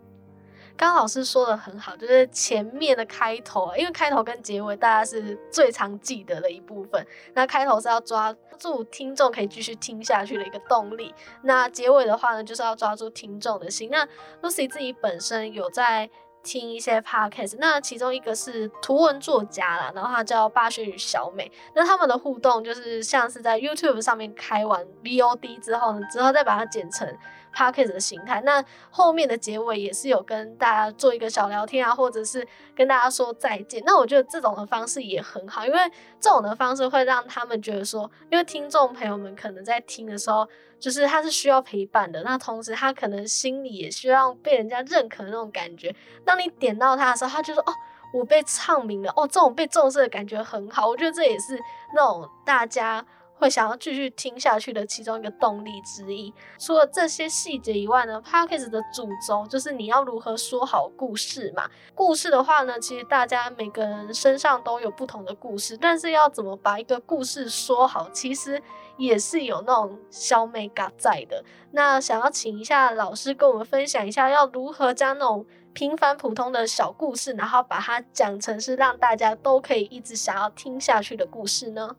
[0.75, 7.05] 刚老师说的很好，就是前面的开头，因为开头跟结尾大家是最常记得的一部分。
[7.33, 13.89] 那开头是要抓住听众可以继续听下去的一个动力，那结尾的话呢，就是要抓住听众的心。
[13.91, 14.05] 那
[14.41, 16.09] Lucy 自己本身有在
[16.41, 27.17] 听一些 podcast，那其中一个是图文作家啦，然后他叫霸轩与小美，那他们的互动就是像是在 YouTube 上面开完 VOD 之后呢，之后再把它剪成。
[27.53, 33.81] P a c k a g e 的形态，那后面的结尾也是有跟大家做一个小聊天啊，或者是跟大家说再见。
[33.85, 35.79] 那我觉得这种的方式也很好，因为
[36.19, 40.47] 这种的方式会让他们觉得说，因为听众朋友们可能在听的时候，
[40.79, 45.95] 就是他是需要陪伴的，那同时他可能心里也需要被人家认可的那种感觉。
[46.25, 47.73] 当你点到他的时候，他就说：“哦，
[48.13, 51.59] 我被唱名了，哦，这种被重视的感觉很好。”我觉得这也是
[51.93, 53.05] 那种大家。
[53.35, 56.33] 会想要继续听下去的其中一个动力之一。
[56.57, 61.69] 除了这些细节以外呢 p a c k a g e 的主轴就是你要如何说好故事嘛。
[61.93, 68.61] 故事的话呢，其实大家每个人身上都有不同的故事，但是要怎么把一个故事说好，其实
[68.97, 71.43] 也是有那种小美感在的。
[71.71, 81.95] 那想要请一下老师跟我们分享一下，要如何将那种平凡普通的小故事，然后把它讲成是让大家都可以一直想要听下去的故事呢？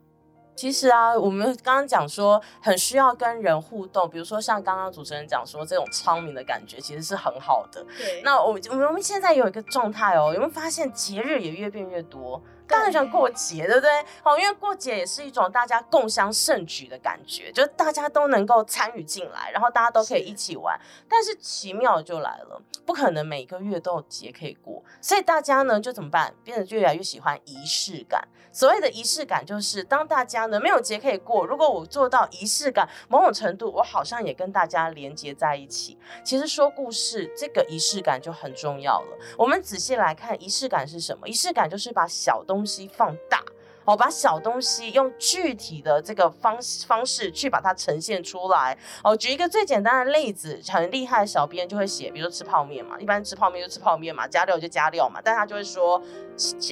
[0.55, 7.85] 其实啊，我们刚刚讲说很需要跟人互动，比如说像刚刚主持人讲说这种昌明的感觉，其实是很好的。
[7.97, 12.41] 对，那我我们现在有一个状态哦，有没有发现节日也越变越多？
[12.67, 13.89] 大家很喜欢过节，对不对？
[14.23, 20.79] 好，因为过节也是一种大家共襄盛举的感觉，就是大家都能够参与进来，然后大家都可以一起玩。
[21.07, 26.33] 但是奇妙就来了，不可能每个月都有节可以过，所以大家呢就怎么办？
[26.43, 28.27] 变得越来越喜欢仪式感。
[28.51, 35.97] 所谓的仪式感，就是当大家呢没有节可以过，如果我做到仪式感，某种程度我好像也跟大家连接在一起。
[36.23, 39.17] 其实说故事这个仪式感就很重要了。
[39.37, 41.27] 我们仔细来看，仪式感是什么？
[41.27, 43.43] 仪式感就是把小东东西放大。
[43.87, 48.75] 哦，把小东西用具体的这个方方式去把它呈现出来。
[49.03, 56.01] 哦，举一个最简单的例子，很厉害的小编就会写，比如说吃泡面嘛，一般吃泡面就吃泡面嘛，加料就加料嘛，但他就会说，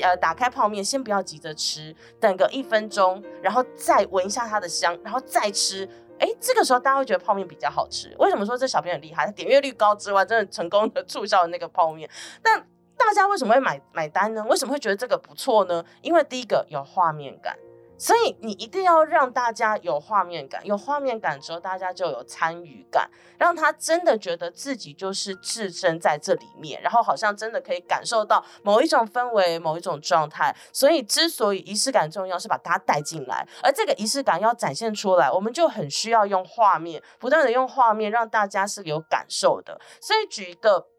[0.01, 5.87] 呃，打开泡面先不要急着吃，等个一分钟，然后再闻一下它的香，然后再吃。
[6.17, 8.11] 哎，这个时候大家会觉得泡面比较好吃。
[8.17, 9.27] 为什么说这小编很厉害？
[9.27, 12.09] 他点阅率高之外，真的成功的促销了那个泡面，
[12.41, 12.65] 但。
[13.05, 14.43] 大家为什么会买买单呢？
[14.49, 15.83] 为什么会觉得这个不错呢？
[16.01, 17.57] 因为第一个有画面感，
[17.97, 20.65] 所以你一定要让大家有画面感。
[20.65, 30.55] 有画面感之后，大家就有参与感，让他真的觉得自己就是置身在这里面，然后好像真的可以感受到某一种氛围、某一种状态。
[30.71, 39.79] 所以，之所以仪式感重要，是把大家带进来，而这个仪式感要展现出来，我们就很需要用画面，不断的用画面让大家是有感受的。
[40.01, 40.92] 所以，举一个。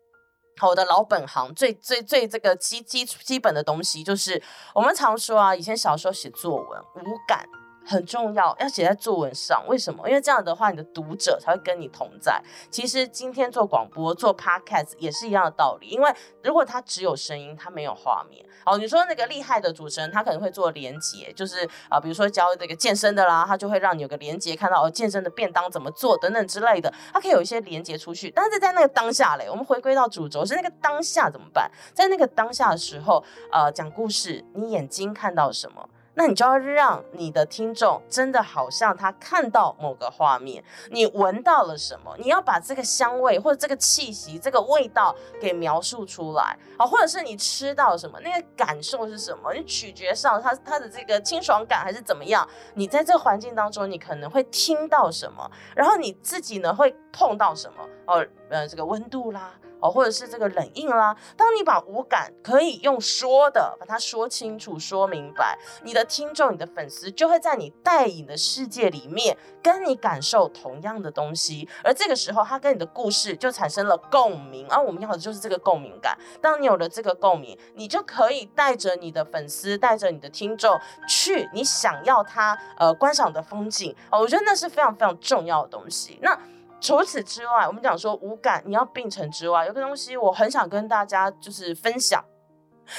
[0.57, 4.42] 好，我的老本行，最最最这个基基基本的东西，就是
[4.74, 7.48] 我们常说啊，以前小时候写作文，无感。
[7.87, 9.64] 很重要，要写在作文上。
[9.68, 10.09] 为什么？
[10.09, 12.43] 因为这样的话，你的读者才会跟你同在。
[12.70, 15.89] 其实今天做广播、做 podcast 也是一样的道理。
[15.89, 16.12] 因为
[16.43, 18.45] 如果他只有声音，他没有画面。
[18.64, 28.30] 哦，你说那个厉害的主持人，他可能会做连接，就是啊，比如说教这个健身的啦，他就会让你有个连接，看到哦健身的便当怎么做等等之类的，他可以有一些连接出去。
[28.30, 31.70] 但是在那个当下嘞，我们回归到主轴，是那个当下怎么办？
[31.93, 33.22] 在那个当下的时候，
[33.53, 35.87] 呃，讲故事，你眼睛看到什么？
[36.15, 42.15] 那你就要让你的听众真的好像他看到某个画面，你闻到了什么？
[42.19, 49.53] 你要把这个香味或者这个气息、这个味道给描述出来啊，或者是你吃到什么，那个感受是什么？
[49.53, 52.49] 你咀嚼上它它的这个清爽感还是怎么样？
[52.75, 55.51] 你在这个环境当中，你可能会听到什么？
[55.75, 57.85] 然后你自己呢会碰到什么？
[58.07, 59.55] 哦，呃，这个温度啦。
[59.80, 61.14] 哦，或者是这个冷硬啦。
[61.36, 74.66] 当你把五感可以用说的把它说清楚、说明白，你的听众、你的粉丝就会在你带引的世界里面跟你感受同样的东西，而这个时候他跟你的故事就产生了共鸣。
[74.70, 76.16] 而我们要的就是这个共鸣感。
[76.40, 83.94] 当你有了这个共鸣，你就可以带着你的粉丝、带着你的听众去你想要他呃观赏的风景。
[84.11, 86.18] 哦，我觉得那是非常非常重要的东西。
[86.22, 86.40] 那。
[86.85, 92.22] 除此之外，我们讲说五感你要并成之外，有个东西我很想跟大家就是分享，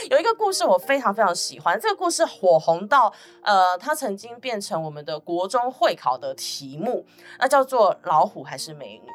[0.10, 3.14] 有一个故事我非常非常喜欢，这个故事火红到
[3.44, 7.06] 呃，它曾经变成我们的国中会考的题目，
[7.38, 9.08] 那叫做老虎还是美女。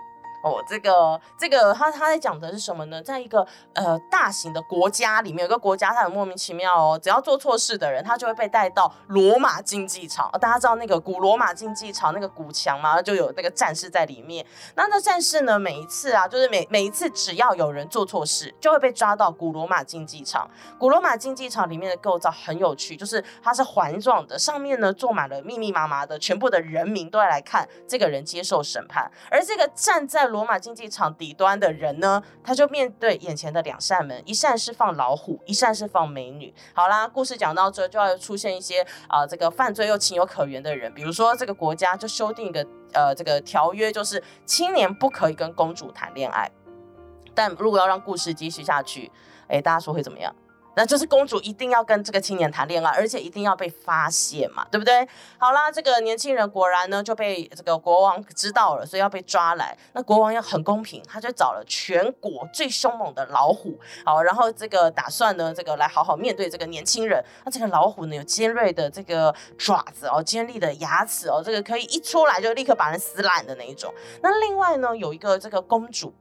[0.43, 3.03] 哦，这个这个，他他在讲的是什么呢？
[3.03, 6.99] 在一个呃大型的国家里面，有个国家，它很莫名其妙哦。
[7.01, 10.30] 只要做错事的人，他就会被带到罗马竞技场。
[10.41, 13.01] 大家知道那个古罗马竞技场那个古墙吗？
[13.03, 14.45] 就有那个战士在里面。
[14.74, 20.49] 那那战士呢，每一次啊，就是每每一次只要有人做错事，就会被抓到古罗马竞技场。
[20.78, 36.53] 古罗马竞技场里面的构造很有趣，就是它是环状的，上面呢坐满了密密麻麻的全部的人民都要来看这个人接受审判，而这个站在罗马竞技场底端的人呢，他就面对眼前的两扇门，一扇是放老虎，一扇是放美女。
[36.72, 46.51] 好啦，故事讲到这，就要出现一些啊，这个犯罪又情有可原的人，比如说这个国家就修订一个呃这个条约，就是青年不可以跟公主谈恋爱。
[47.35, 49.11] 但如果要让故事继续下去，
[49.49, 50.35] 哎，大家说会怎么样？
[50.81, 55.07] 那就是公主一定要跟这个青年谈恋爱，而且一定要被发现嘛，对不对？
[55.37, 59.76] 好啦，这个年轻人果然呢就被这个国王知道了，所以要被抓来。
[59.93, 67.22] 那国王又很公平，他就找了全国最凶猛的老虎，好，然后这个打算呢，这个来好好面对这个年轻人。
[67.45, 73.93] 那这个老虎呢有尖锐的这个爪子哦，尖利的牙齿哦，这个可以一出来就立刻把人撕烂的那一种。
[74.22, 76.14] 那另外呢有一个这个公主。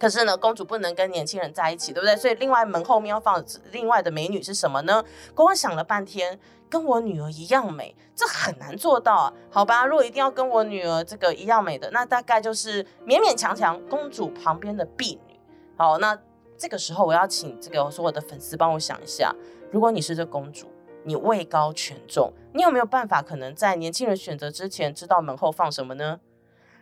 [0.00, 2.16] 可是呢，公主不能跟年轻人在一起，对不对？
[2.16, 5.04] 所以另外门后面要放另外的美女是什么呢？
[5.34, 6.40] 国王想了半天，
[6.70, 9.32] 跟我女儿一样美，这很难做到啊。
[9.50, 15.38] 好吧，如果一定要跟我女儿这个一样美的，那大概就是勉勉强强公主旁边的婢女。
[15.76, 16.18] 好，那
[16.56, 19.34] 这个时候我要请这个所有的粉丝帮我想一下，
[19.70, 20.66] 如果你是这公主，
[21.04, 26.20] 你位高权重，你有没有办法可能在年轻人选择之前知道门后放什么呢？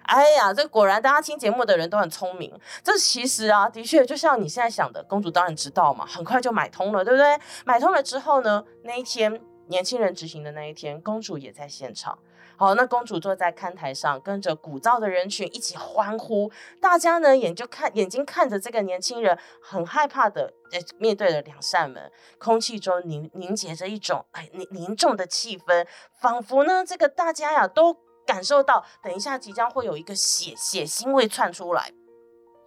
[0.09, 2.51] 哎呀，这果然大家听节目的人都很聪明。
[2.83, 7.39] 这其实啊，的确就像你现在想的，公主当然知道嘛，很快就买通了，对不对？
[7.67, 12.19] 买通了之后呢，那一天年轻人执行的那一天，公主也在现场。
[12.57, 16.51] 好，那公主坐在看台上，跟着鼓噪的人群一起欢呼。
[16.81, 25.87] 大家呢，眼就看眼睛看着这个年轻人，很害怕的，呃，面对了两扇门，空气中凝凝结着一种哎凝凝重的气氛，
[26.21, 27.95] 仿佛呢，这个大家呀都
[28.29, 31.91] 感受到，等一下即将会有一个血血腥味窜出来。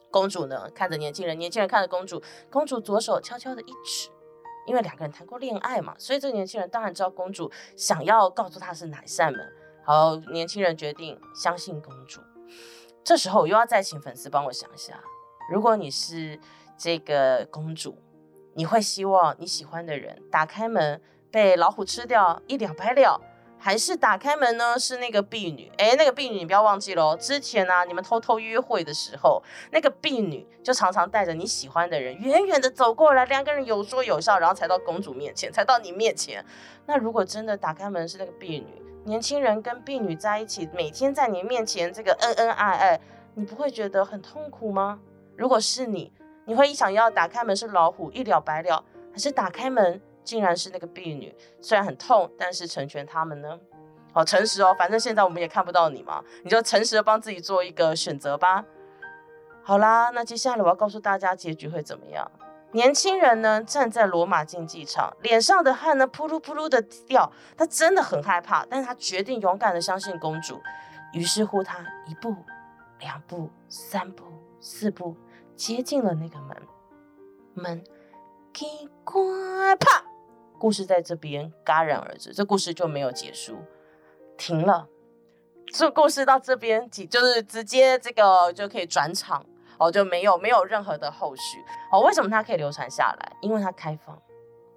[0.09, 4.09] 公主呢，看着年轻人，年轻人看着公主，公主左手悄悄的一指，
[4.65, 9.39] 因为两个人谈过恋爱嘛，所以这个年轻人当然知道公主想要告诉他是哪一扇门。
[9.85, 12.21] 好，年轻人决定相信公主。
[13.03, 14.99] 这时候我又要再请粉丝帮我想一下，
[15.51, 16.39] 如果你是
[16.75, 18.01] 这个公主，
[18.55, 20.99] 你会希望你喜欢的人打开门
[21.31, 23.21] 被老虎吃掉一了百了，
[23.63, 25.71] 还是打开门呢是那个婢女？
[25.77, 29.41] 哎，那个婢女你不要忘记喽，之前呢你们偷偷约会的时候，
[29.71, 36.43] 那个婢女就常常带着你喜欢的人远远的走过来，两个人有说有笑，然后才到公主面前，才到你面前。
[36.87, 38.81] 那如果真的打开门是那个婢女？
[39.03, 42.99] 年轻人跟婢女在一起，每天在你面前这个恩恩爱爱，
[43.35, 44.99] 你不会觉得很痛苦吗？
[45.37, 46.11] 如果是你，
[46.45, 51.35] 你会一想要打开门是老虎一了百了，还是打开门竟然是那个婢女？
[51.61, 53.59] 虽然很痛，但是成全他们呢？
[54.13, 58.65] 好诚实哦，反正现在我们也看不到你嘛，你就诚实的帮自己做一个选择吧。
[59.63, 62.29] 好啦，那接下来我要告诉大家结局会怎么样。
[62.73, 67.31] 年轻人呢，站在罗马竞技场，脸上的汗呢扑噜扑噜的掉。
[67.57, 70.61] 他真的很害怕，但是他决定勇敢的相信公主。
[71.13, 72.35] 于是乎，他一步、
[72.99, 74.23] 两步、三步、
[74.59, 75.15] 四步，
[75.55, 76.57] 接近了那个门。
[77.53, 77.83] 门，
[78.53, 80.05] 奇怪，啪！
[80.61, 83.57] 故事在这边戛然而止，这故事就没有结束，
[84.37, 84.87] 停了。
[85.73, 89.43] 这故事到这边，就是直接这个就可以转场。
[89.79, 91.57] 哦，就没有没有任何的后续。
[91.91, 93.35] 哦，为什么它可以流传下来？
[93.41, 94.15] 因为它开放，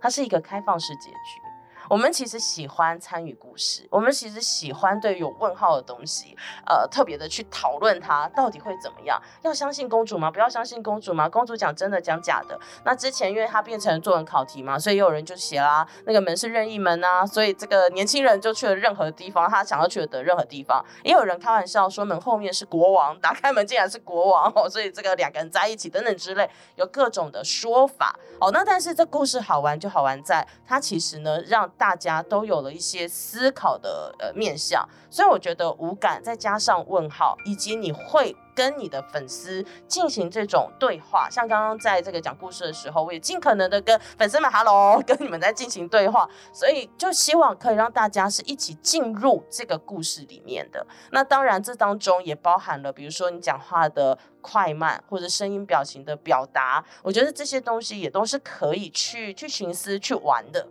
[0.00, 1.43] 它是一个开放式结局。
[1.88, 9.20] 我们其实喜欢参与故事，我们其实喜欢对有问号的东西，呃，特别的去讨论它到底会怎么样。
[9.42, 10.30] 要相信公主吗？
[10.30, 11.28] 不要相信公主吗？
[11.28, 12.58] 公主讲真的讲假的？
[12.84, 20.82] 那之前因为它变成作文考题嘛，所以也有人就写啦，那个门是任意门啊，所以这个年轻人就去了任何地方，他想要去的任何地方。
[21.02, 28.50] 也有人开玩笑说门后面是国王，打开门竟然是国王哦，所以这个两个人在一起等等之类，有各种的说法哦。
[28.52, 31.70] 那但是这故事好玩就好玩在它其实呢让。
[31.76, 38.36] 大家都有了一些思考的呃面向，所以我觉得无感再加上问号，以及你会。
[38.56, 50.86] 跟你的粉丝进行这种对话，像刚刚在这个讲故事的时候，我也尽可能的跟粉丝们 hello，跟你们在进行对话， 所以就希望可以让大家是一起进入这个故事里面的。
[51.10, 60.68] 那当然，这当中也包含了，比如说你讲话的快慢，或者声音表情的表达，我觉得这些东西也都是可以去去寻思去玩的。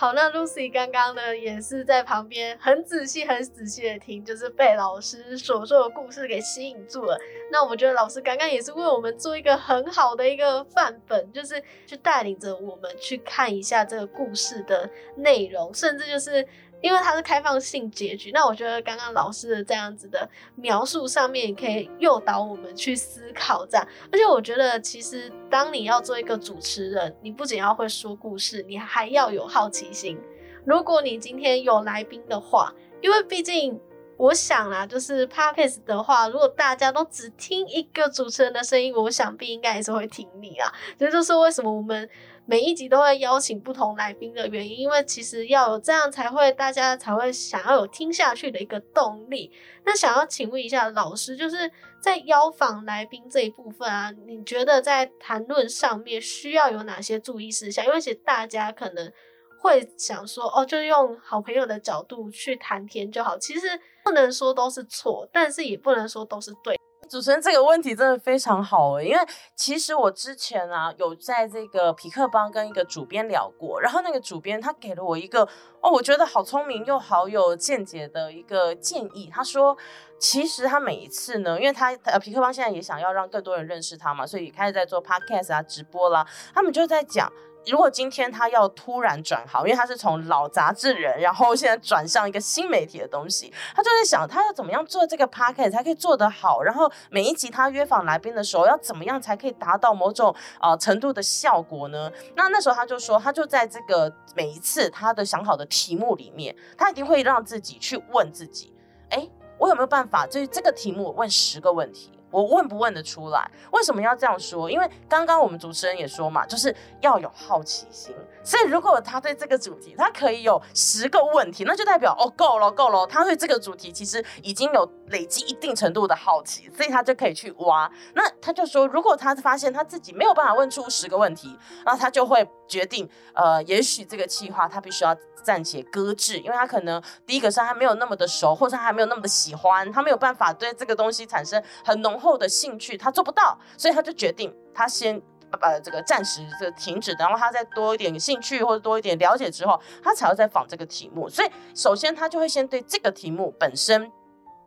[0.00, 7.18] 好，那 Lucy 刚刚呢也是在旁边很仔细、很仔细的听，就是被老师所说的故事给吸引住了。
[7.52, 16.48] 那我觉得老师刚刚也是为我们做一个很好的一个范本，就是去带领着我们去看一下这个故事的内容，甚至就是。
[16.82, 23.86] 因为它是开放性结局，那我觉得刚刚老师的这样子的描述上面，也可以诱导我们去思考这样。
[24.10, 30.18] 而且我觉得，其实当你要做一个主持人，你不仅要会说故事，你还要有好奇心。
[30.64, 33.78] 如果你今天有来宾的话，因为毕竟
[34.16, 40.72] 我想啦，就是 podcast 的话，如果大家都只听一个主持人的声音，我想必应该也是会听你啊。
[40.98, 42.08] 这就是为什么我们。
[42.46, 49.52] 每一集都会邀请不同来宾的原因，因为其实要有这样才会大家才会想要有听下去的一个动力。
[49.84, 51.70] 那想要请问一下老师，就是
[52.00, 57.84] 在邀访来宾这一部分啊，你觉得在谈论上面需要有哪些注意事项？
[57.86, 59.12] 因为其实大家可能
[59.60, 63.38] 会想说，哦，就用好朋友的角度去谈天就好。
[63.38, 63.68] 其实
[64.02, 66.79] 不能说都是错，但是也不能说都是对。
[67.10, 69.20] 主持人这个问题真的非常好诶，因为
[69.56, 75.42] 其实我之前啊有在这个皮克邦跟一个主编聊过，然后那个主编他给了我一个
[75.80, 79.28] 哦，我觉得好聪明又好有见解的一个建议。
[79.28, 79.76] 他说，
[80.20, 87.28] 其实他每一次呢，因为他呃皮克邦现在也想要让更多人认识他嘛，所以开始在做 podcast 啊直播啦，他们就在讲。
[87.66, 102.10] 如果今天他要突然转行，因为他是从老杂志人，然后现在转向一个新媒体的东西，他就在想他要怎么样做这个 p a c k e t 才可以做得好，然后每一集他约访来宾的时候要怎么样才可以达到某种呃程度的效果呢？
[102.34, 108.72] 那那时候他就说，他就在这个每一次他的想好的题目里面，他一定会让自己去问自己，
[109.10, 109.28] 哎。
[109.60, 110.26] 我有没有办法？
[110.26, 112.10] 就是这个题目问十个问题。
[112.30, 113.50] 我问不问得出来？
[113.72, 114.70] 为什么要这样说？
[114.70, 118.14] 因为刚刚我们主持人也说嘛，就是要有好奇心。
[118.42, 123.06] 所以如果他对这个主题，他可以有十个问题，那就代表哦，够了，够了。
[123.06, 127.90] 他对这个主题其实已经有累积一定程度的好奇，所以他就可以去挖。
[128.14, 145.20] 那他就说，如果他发现他自己没有办法问出十个问题，那他就会决定，呃，也许这个计划他必须要暂且搁置，因为他可能第一个是他没有那么的熟，或者他还没有那么的喜欢，他没有办法对这个东西产生很浓厚的兴趣，他做不到，所以他就决定他先。
[145.60, 151.28] 呃，这个暂时这个停止，然后他再多一点兴趣或者多一点了解之后，他才要再仿这个题目。
[151.28, 154.12] 所以，首先他就会先对这个题目本身。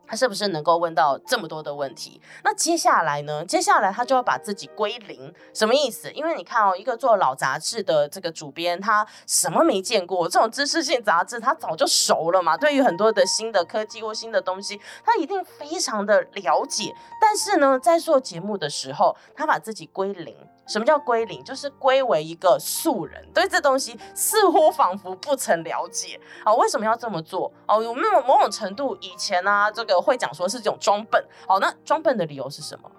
[0.05, 2.21] 他是不是能够问到这么多的问题？
[2.43, 3.43] 那接下来呢？
[3.45, 6.11] 接下来他就要把自己归零，什么意思？
[6.11, 10.27] 因为你看哦，一个做老杂志的这个主编，他什么没见过？
[10.27, 12.55] 这种知识性杂志，他早就熟了嘛。
[12.57, 16.93] 对于很多的新的科技或新的东西，他一定非常的了解。
[17.19, 20.35] 但是呢，在做节目的时候，他把自己归零。
[20.65, 21.43] 什么叫归零？
[21.43, 26.53] 就是归为一个素人，对这东西似乎仿佛不曾了解啊。
[26.53, 27.51] 为什么要这么做？
[27.67, 29.71] 哦，有没有某种程度以前呢？
[29.73, 31.23] 这个会讲说是这种装笨。
[31.47, 32.89] 好，那装笨的理由是什么？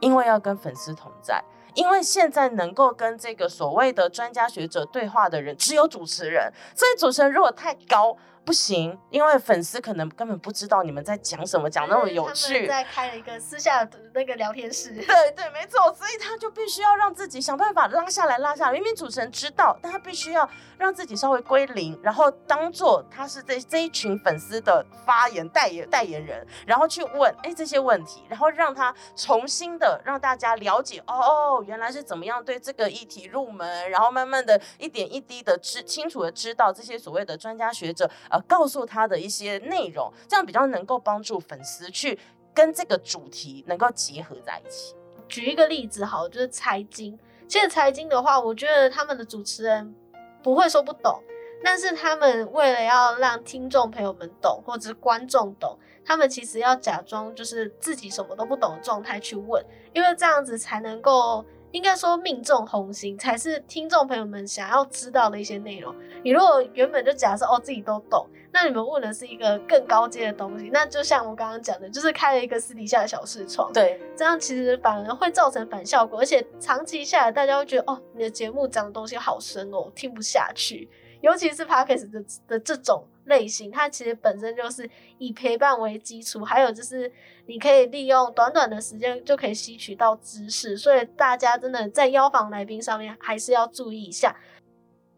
[0.00, 1.42] 因为要跟粉丝同在，
[1.74, 8.16] 因为现在能够跟这个所谓的专家学者对话的人只有主持人，所以主持人如果太高。
[8.48, 12.66] 不行，因为粉丝可能根本不知道你们在讲什么，讲那么有趣。
[12.66, 14.88] 在开了一个私下的那个聊天室。
[14.94, 18.72] 对对，没错，所以他就必须要让自己想办法拉下来，拉下来。
[18.72, 38.37] 明明主持人知道，但他必须要让自己稍微归零，然后当做他是这这一群粉丝的发言代言代言人，然后去问哎这些问题，然后让他重新的让大家了解哦哦，原来是怎么样对这个议题入门，然后慢慢的一点一滴的知清楚的知道这些所谓的专家学者呃。
[38.46, 42.18] 告诉他的一些内容，这样比较能够帮助粉丝去
[42.54, 44.94] 跟这个主题能够结合在一起。
[45.28, 47.18] 举一个例子，好，就是财经。
[47.46, 49.94] 其实财经的话，我觉得他们的主持人
[50.42, 51.22] 不会说不懂，
[51.64, 61.44] 但是他们为了要让听众朋友们懂，或者是观众懂，他们其实要假装就是自己什么都不懂的状态去问，因为这样子才能够。
[61.72, 65.94] 应该说命中红心才是听众朋友们想要知道的一些内容。
[66.22, 73.70] 你如果原本就假设哦自己都懂，那你们问的是一个更高阶的东西，那就像我刚刚讲的，就是开了一个私底下的小视窗。
[73.72, 80.88] 对，这样其实反而会造成反效果，而且长期下来，大家会觉得哦你的节目讲的东西好深哦，听不下去。
[81.20, 87.10] 尤其是 podcast 的的这种类型，它其实本身就是以陪伴为基础，还有就是
[87.46, 94.36] 你可以利用短短的时间就可以吸取到知识，所以大家真的在邀访来宾上面还是要注意一下。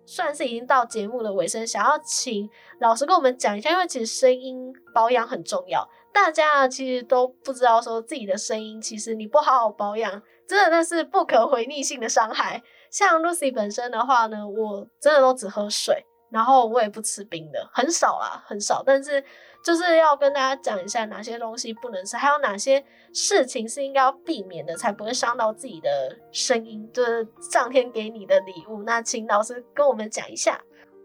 [0.07, 2.51] 算是已经到节目的尾声，想要请
[2.81, 12.61] 老师跟我们讲一下，因为其实声音保养很重要，大家其实都不知道说自己的声音，其实你不好好保养，真的那是不可回逆性的伤害。
[12.91, 18.83] 像 Lucy 本身的话呢，我真的都只喝水，然后我也不吃冰的，很少啦，很少。
[18.85, 19.23] 但是
[19.65, 28.83] 就是要跟大家讲一下哪些东西不能吃，还有哪些事情是应该要避免的，才不会伤到自己的声音，就是上天给你的礼物。
[28.85, 30.61] 那请老师跟我们讲一下。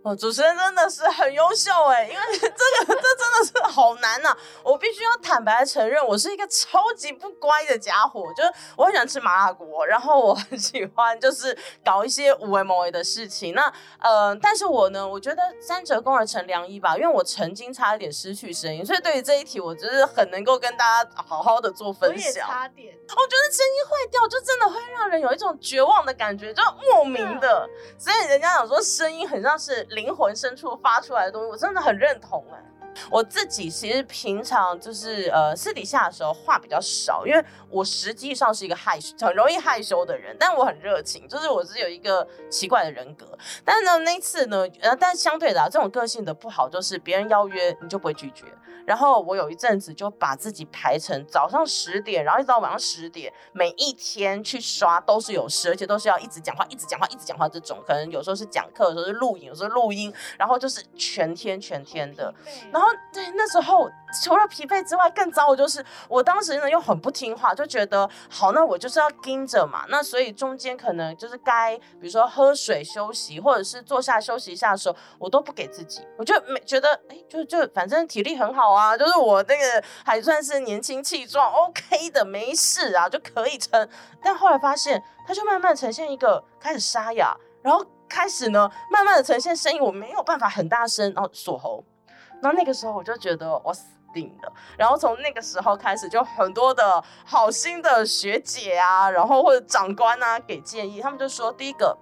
[0.05, 2.53] 哦，主持人真的是很优秀哎，因为这个
[2.85, 4.37] 这真的是好难呐！
[4.61, 13.55] 我必须要坦白承认，我是一个超级不乖的家伙，就是我很喜欢吃麻辣锅，然后我很喜欢就是搞一些无为谋为的事情。
[13.55, 22.47] 那呃，但是我呢，我觉得三折肱而成良医吧，因为我曾经差一点失去声音，所以对于这一题，我就是很能够跟大家好好的做分享。
[22.47, 26.61] 差点，我觉得声音坏掉就真的会让人有一种绝望的感觉，就
[26.93, 27.67] 莫名的。
[27.97, 29.83] 所以人家讲说声音很像是。
[29.95, 32.61] 灵魂深处发出来的东西，我真的很认同哎。
[33.09, 43.37] 我自己其实平常就是呃私底下的时候话比较少，因为我实际上是一个害羞、很容易害羞的人，但我很热情，就是我是有一个奇怪的人格。
[43.63, 48.45] 但是呢，那次呢，呃，但相对的这种个性的不好，就是别人邀约你就不会拒绝。
[48.85, 57.81] 然后我有一阵子就把自己排成早上十点，然后一直到晚上十点，每一天去刷都是有事，而且都是要一直讲话、一直讲话、一直讲话这种。
[57.83, 62.31] 可能有时候是讲课，有时候是录影，有时候录音，然后就是全天全天的。
[62.71, 63.89] 然后对那时候
[64.23, 69.85] 除了疲惫之外，更糟的就是我当时呢又很不听话，就觉得好，那我就是要盯着嘛。
[69.89, 76.05] 那所以中间可能就是该比如说喝水休息，或者是坐下休息一下的时候，我都不给自己。
[76.17, 78.75] 我就没觉得哎，就就反正体力很好。
[78.75, 83.87] 啊，就是我那个还算是年轻气壮，OK 的，没事啊，就可以撑。
[84.21, 91.83] 但后来发现，它就慢慢呈现一个开始沙哑，然后开始呢，慢慢的呈现声音，我没有办法很大声，然后锁喉。
[92.41, 94.53] 那那个时候我就觉得，我死定了。
[94.77, 101.97] 然后从那个时候开始，就很多的好心的学姐啊，然后或者长官啊给建议，他们就说第一个。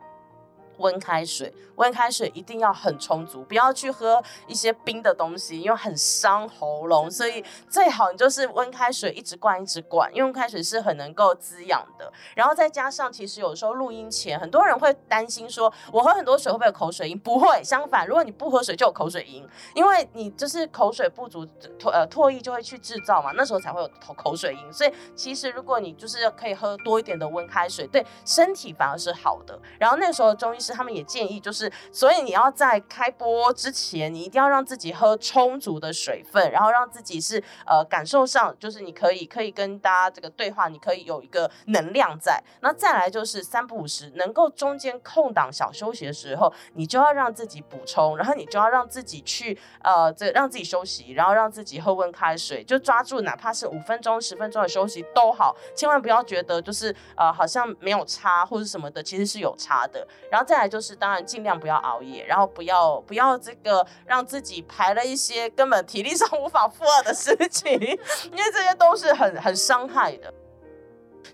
[0.78, 7.09] 温开水，温开水一定要很充足，不要去喝一些冰的东西，因为很伤喉咙。
[7.09, 12.11] 所以最好你就是温开水一直灌一直灌，因为温开水是很能够滋养的。
[12.36, 17.19] 然后再加上，其实有时候录音前，很多人会担心说，我喝很多水会不会有口水音？
[17.19, 21.45] 不会，相反，如果你不喝水就有口水音，因为你就是口水不足，
[21.80, 24.74] 唾呃唾液就会去制造嘛，那时候才会有口口水音。
[24.74, 29.59] 所以其实如果你就是可以喝多一点的温开水，对身体反而是好的。
[29.80, 30.59] 然后那时候中医。
[30.64, 42.41] 是他们也建议，就是所以你要在开播之前，你一定要让自己喝充足的水分，然后让自己是呃感受上，就是你可以可以跟大家这个对话，你可以有一个能量在。
[42.61, 60.07] 那再来就是三不五时，能够中间空档小休息的时候，你就要让自己补充，然后你就要让自己去呃这让自己休息，然后让自己喝温开水，就抓住哪怕是五分钟、十分钟的休息都好，千万不要觉得就是呃好像没有差或者什么的，其实是有差的。
[60.32, 60.53] 然后。
[60.54, 70.32] 再来就是，当然尽量不要熬夜，然后不要不要这个让自己排了一些根本体力上无法负荷的事情，因为这些都是很很伤害的。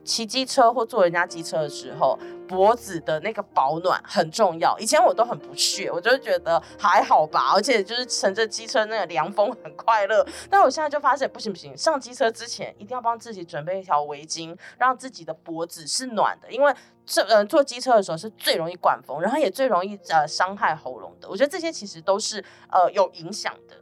[0.06, 2.18] 骑机车或坐人家机车的时候，
[2.50, 4.76] 脖子的那个保暖很重要。
[4.80, 10.26] 以前我都很不屑，我就觉得还好吧，而且就是乘着机车那个凉风很快乐。
[10.50, 16.74] 但我现在就发现不行不行，上机车之前一定要帮自己准备一条围巾，让自己的脖子是暖的，因为
[17.06, 21.30] 这呃坐机车的时候是最容易灌风，然后也最容易呃伤害喉咙的。
[21.30, 23.76] 我觉得这些其实都是呃有影响的。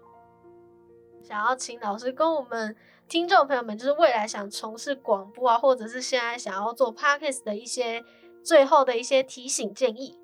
[1.23, 2.75] 想要请老师跟我们。
[3.09, 8.03] 听众朋友们，就是未来想从事广播啊，或者是现在想要做 podcast 的一些
[8.47, 10.17] 最后的一些提醒建议。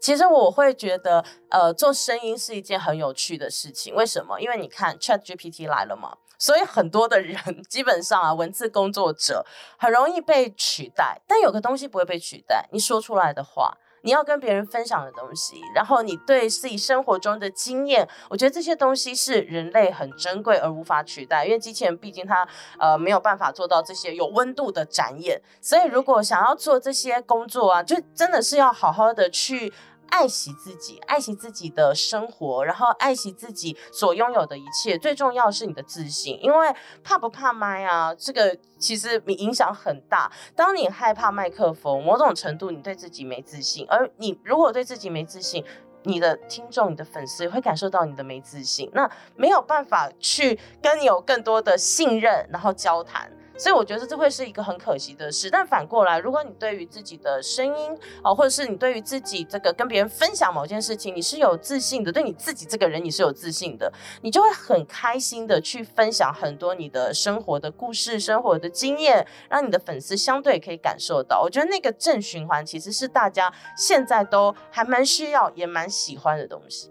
[0.00, 3.94] 其实我会觉得，呃，做声音是一件很有趣的事情。
[3.94, 4.40] 为什么？
[4.40, 7.36] 因为你看 Chat GPT 来了嘛，所以很多的人
[7.68, 9.44] 基本上啊，文字工作者
[9.78, 11.20] 很容易被取代。
[11.26, 13.76] 但有个东西不会被取代，你说出来的话。
[14.06, 22.46] 你要跟别人分享的东西，然后你对自己生活中的经验，我觉得这些东西是人类很珍贵而无法取代，因为机器人毕竟它
[22.78, 29.72] 呃没有办法做到这些有温度的展演，所以如果想要做这些工作啊，就真的是要好好的去。
[30.10, 34.96] 爱惜自己，爱惜自己的生活，然后爱惜自己所拥有的一切。
[34.98, 38.14] 最重要是你的自信，因为怕不怕麦啊？
[38.14, 40.30] 这个其实影响很大。
[40.54, 43.86] 当你害怕麦克风，某种程度你对自己没自信。
[43.88, 45.64] 而你如果对自己没自信，
[46.04, 53.30] 你的听众、你的粉丝会感受到你的没自信，那没有办法去跟你有更多的信任，然后交谈。
[53.58, 63.92] 所以我觉得这会是一个很可惜的事，但反过来，如果你对于自己的声音啊，或者是你对于自己这个跟别人分享某件事情，你是有自信的，对你自己这个人你是有自信的，
[64.22, 71.40] 你就会很开心的去分享很多你的生活的故事、生活的经验，让你的粉丝相对可以感受到。
[71.40, 76.90] 我觉得那个正循环其实是大家现在都还蛮需要，也蛮喜欢的东西。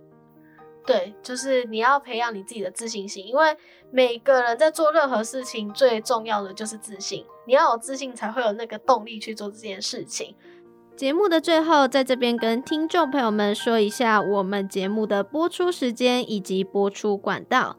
[0.85, 3.57] 对，就是你要培养你自己的自信心，因为
[3.95, 7.23] 每个人在做任何事情最重要的就是自信。
[7.45, 10.35] 你要有自信，才会有那个动力去做这件事情。
[10.97, 17.77] 节目的最后，在这边跟听众朋友们说一下我们节目的播出时间以及播出管道。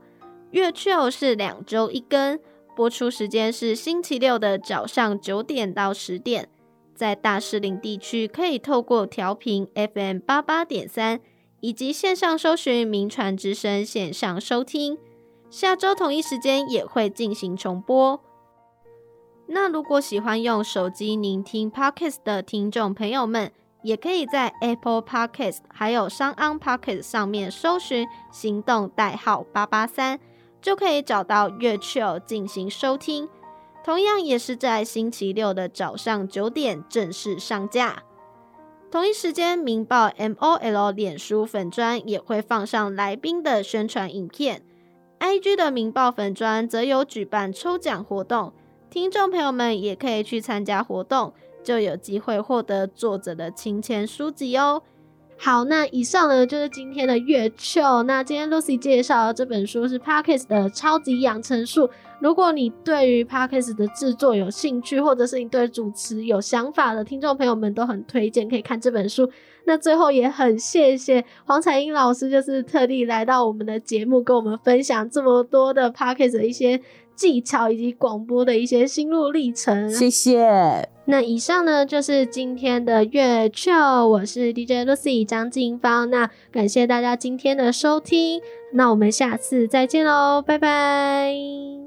[0.53, 2.41] 月球是两周一更，
[2.75, 6.49] 播出时间是星期六的早上九点到十点，
[6.95, 11.21] 在大士林地区可以透过调频 FM 八八点三。
[11.61, 14.99] 以及线上搜寻“名传之声”线上收听，
[15.49, 18.21] 下周同一时间也会进行重播。
[19.47, 30.19] 那如果喜欢用手机聆听 Podcast 的听众朋友们，也可以在 Apple Podcast 还有商安 Podcast 上面搜寻“行动代号八八三”，
[30.61, 33.29] 就可以找到月球进行收听。
[33.85, 38.03] 同样也是在星期六的早上九点正式上架。
[38.91, 44.63] 同一时间，《明报》MOL 脸书粉专也会放上来宾的宣传影片
[45.21, 48.53] ，IG 的《明报》粉专则有举办抽奖活动，
[48.91, 54.83] 听众朋友们也可以去参加活动，就有机会获得作者的亲签书籍哦。
[55.39, 58.03] 好，那以上呢就是今天的月球。
[58.05, 61.91] 那今天 Lucy 介绍的这本书是 Parkes 的超级养成术。
[62.23, 69.29] 如果你对于 Parkes 的制作有兴趣，或者是你对主持有想法的听众朋友们，都很推荐可以看这本书。
[69.67, 76.81] 那最后也很谢谢黄彩英老师，就是特地来到我们的节目，跟我们分享这么多的 Parkes 的一些
[77.15, 79.91] 技巧以及广播的一些心路历程。
[79.91, 80.89] 谢谢。
[81.09, 83.73] 那以上呢就是今天的月球，
[84.09, 86.11] 我是 DJ Lucy 张静芳。
[86.11, 88.41] 那感谢大家今天的收听，
[88.73, 91.86] 那我们下次再见喽，拜拜。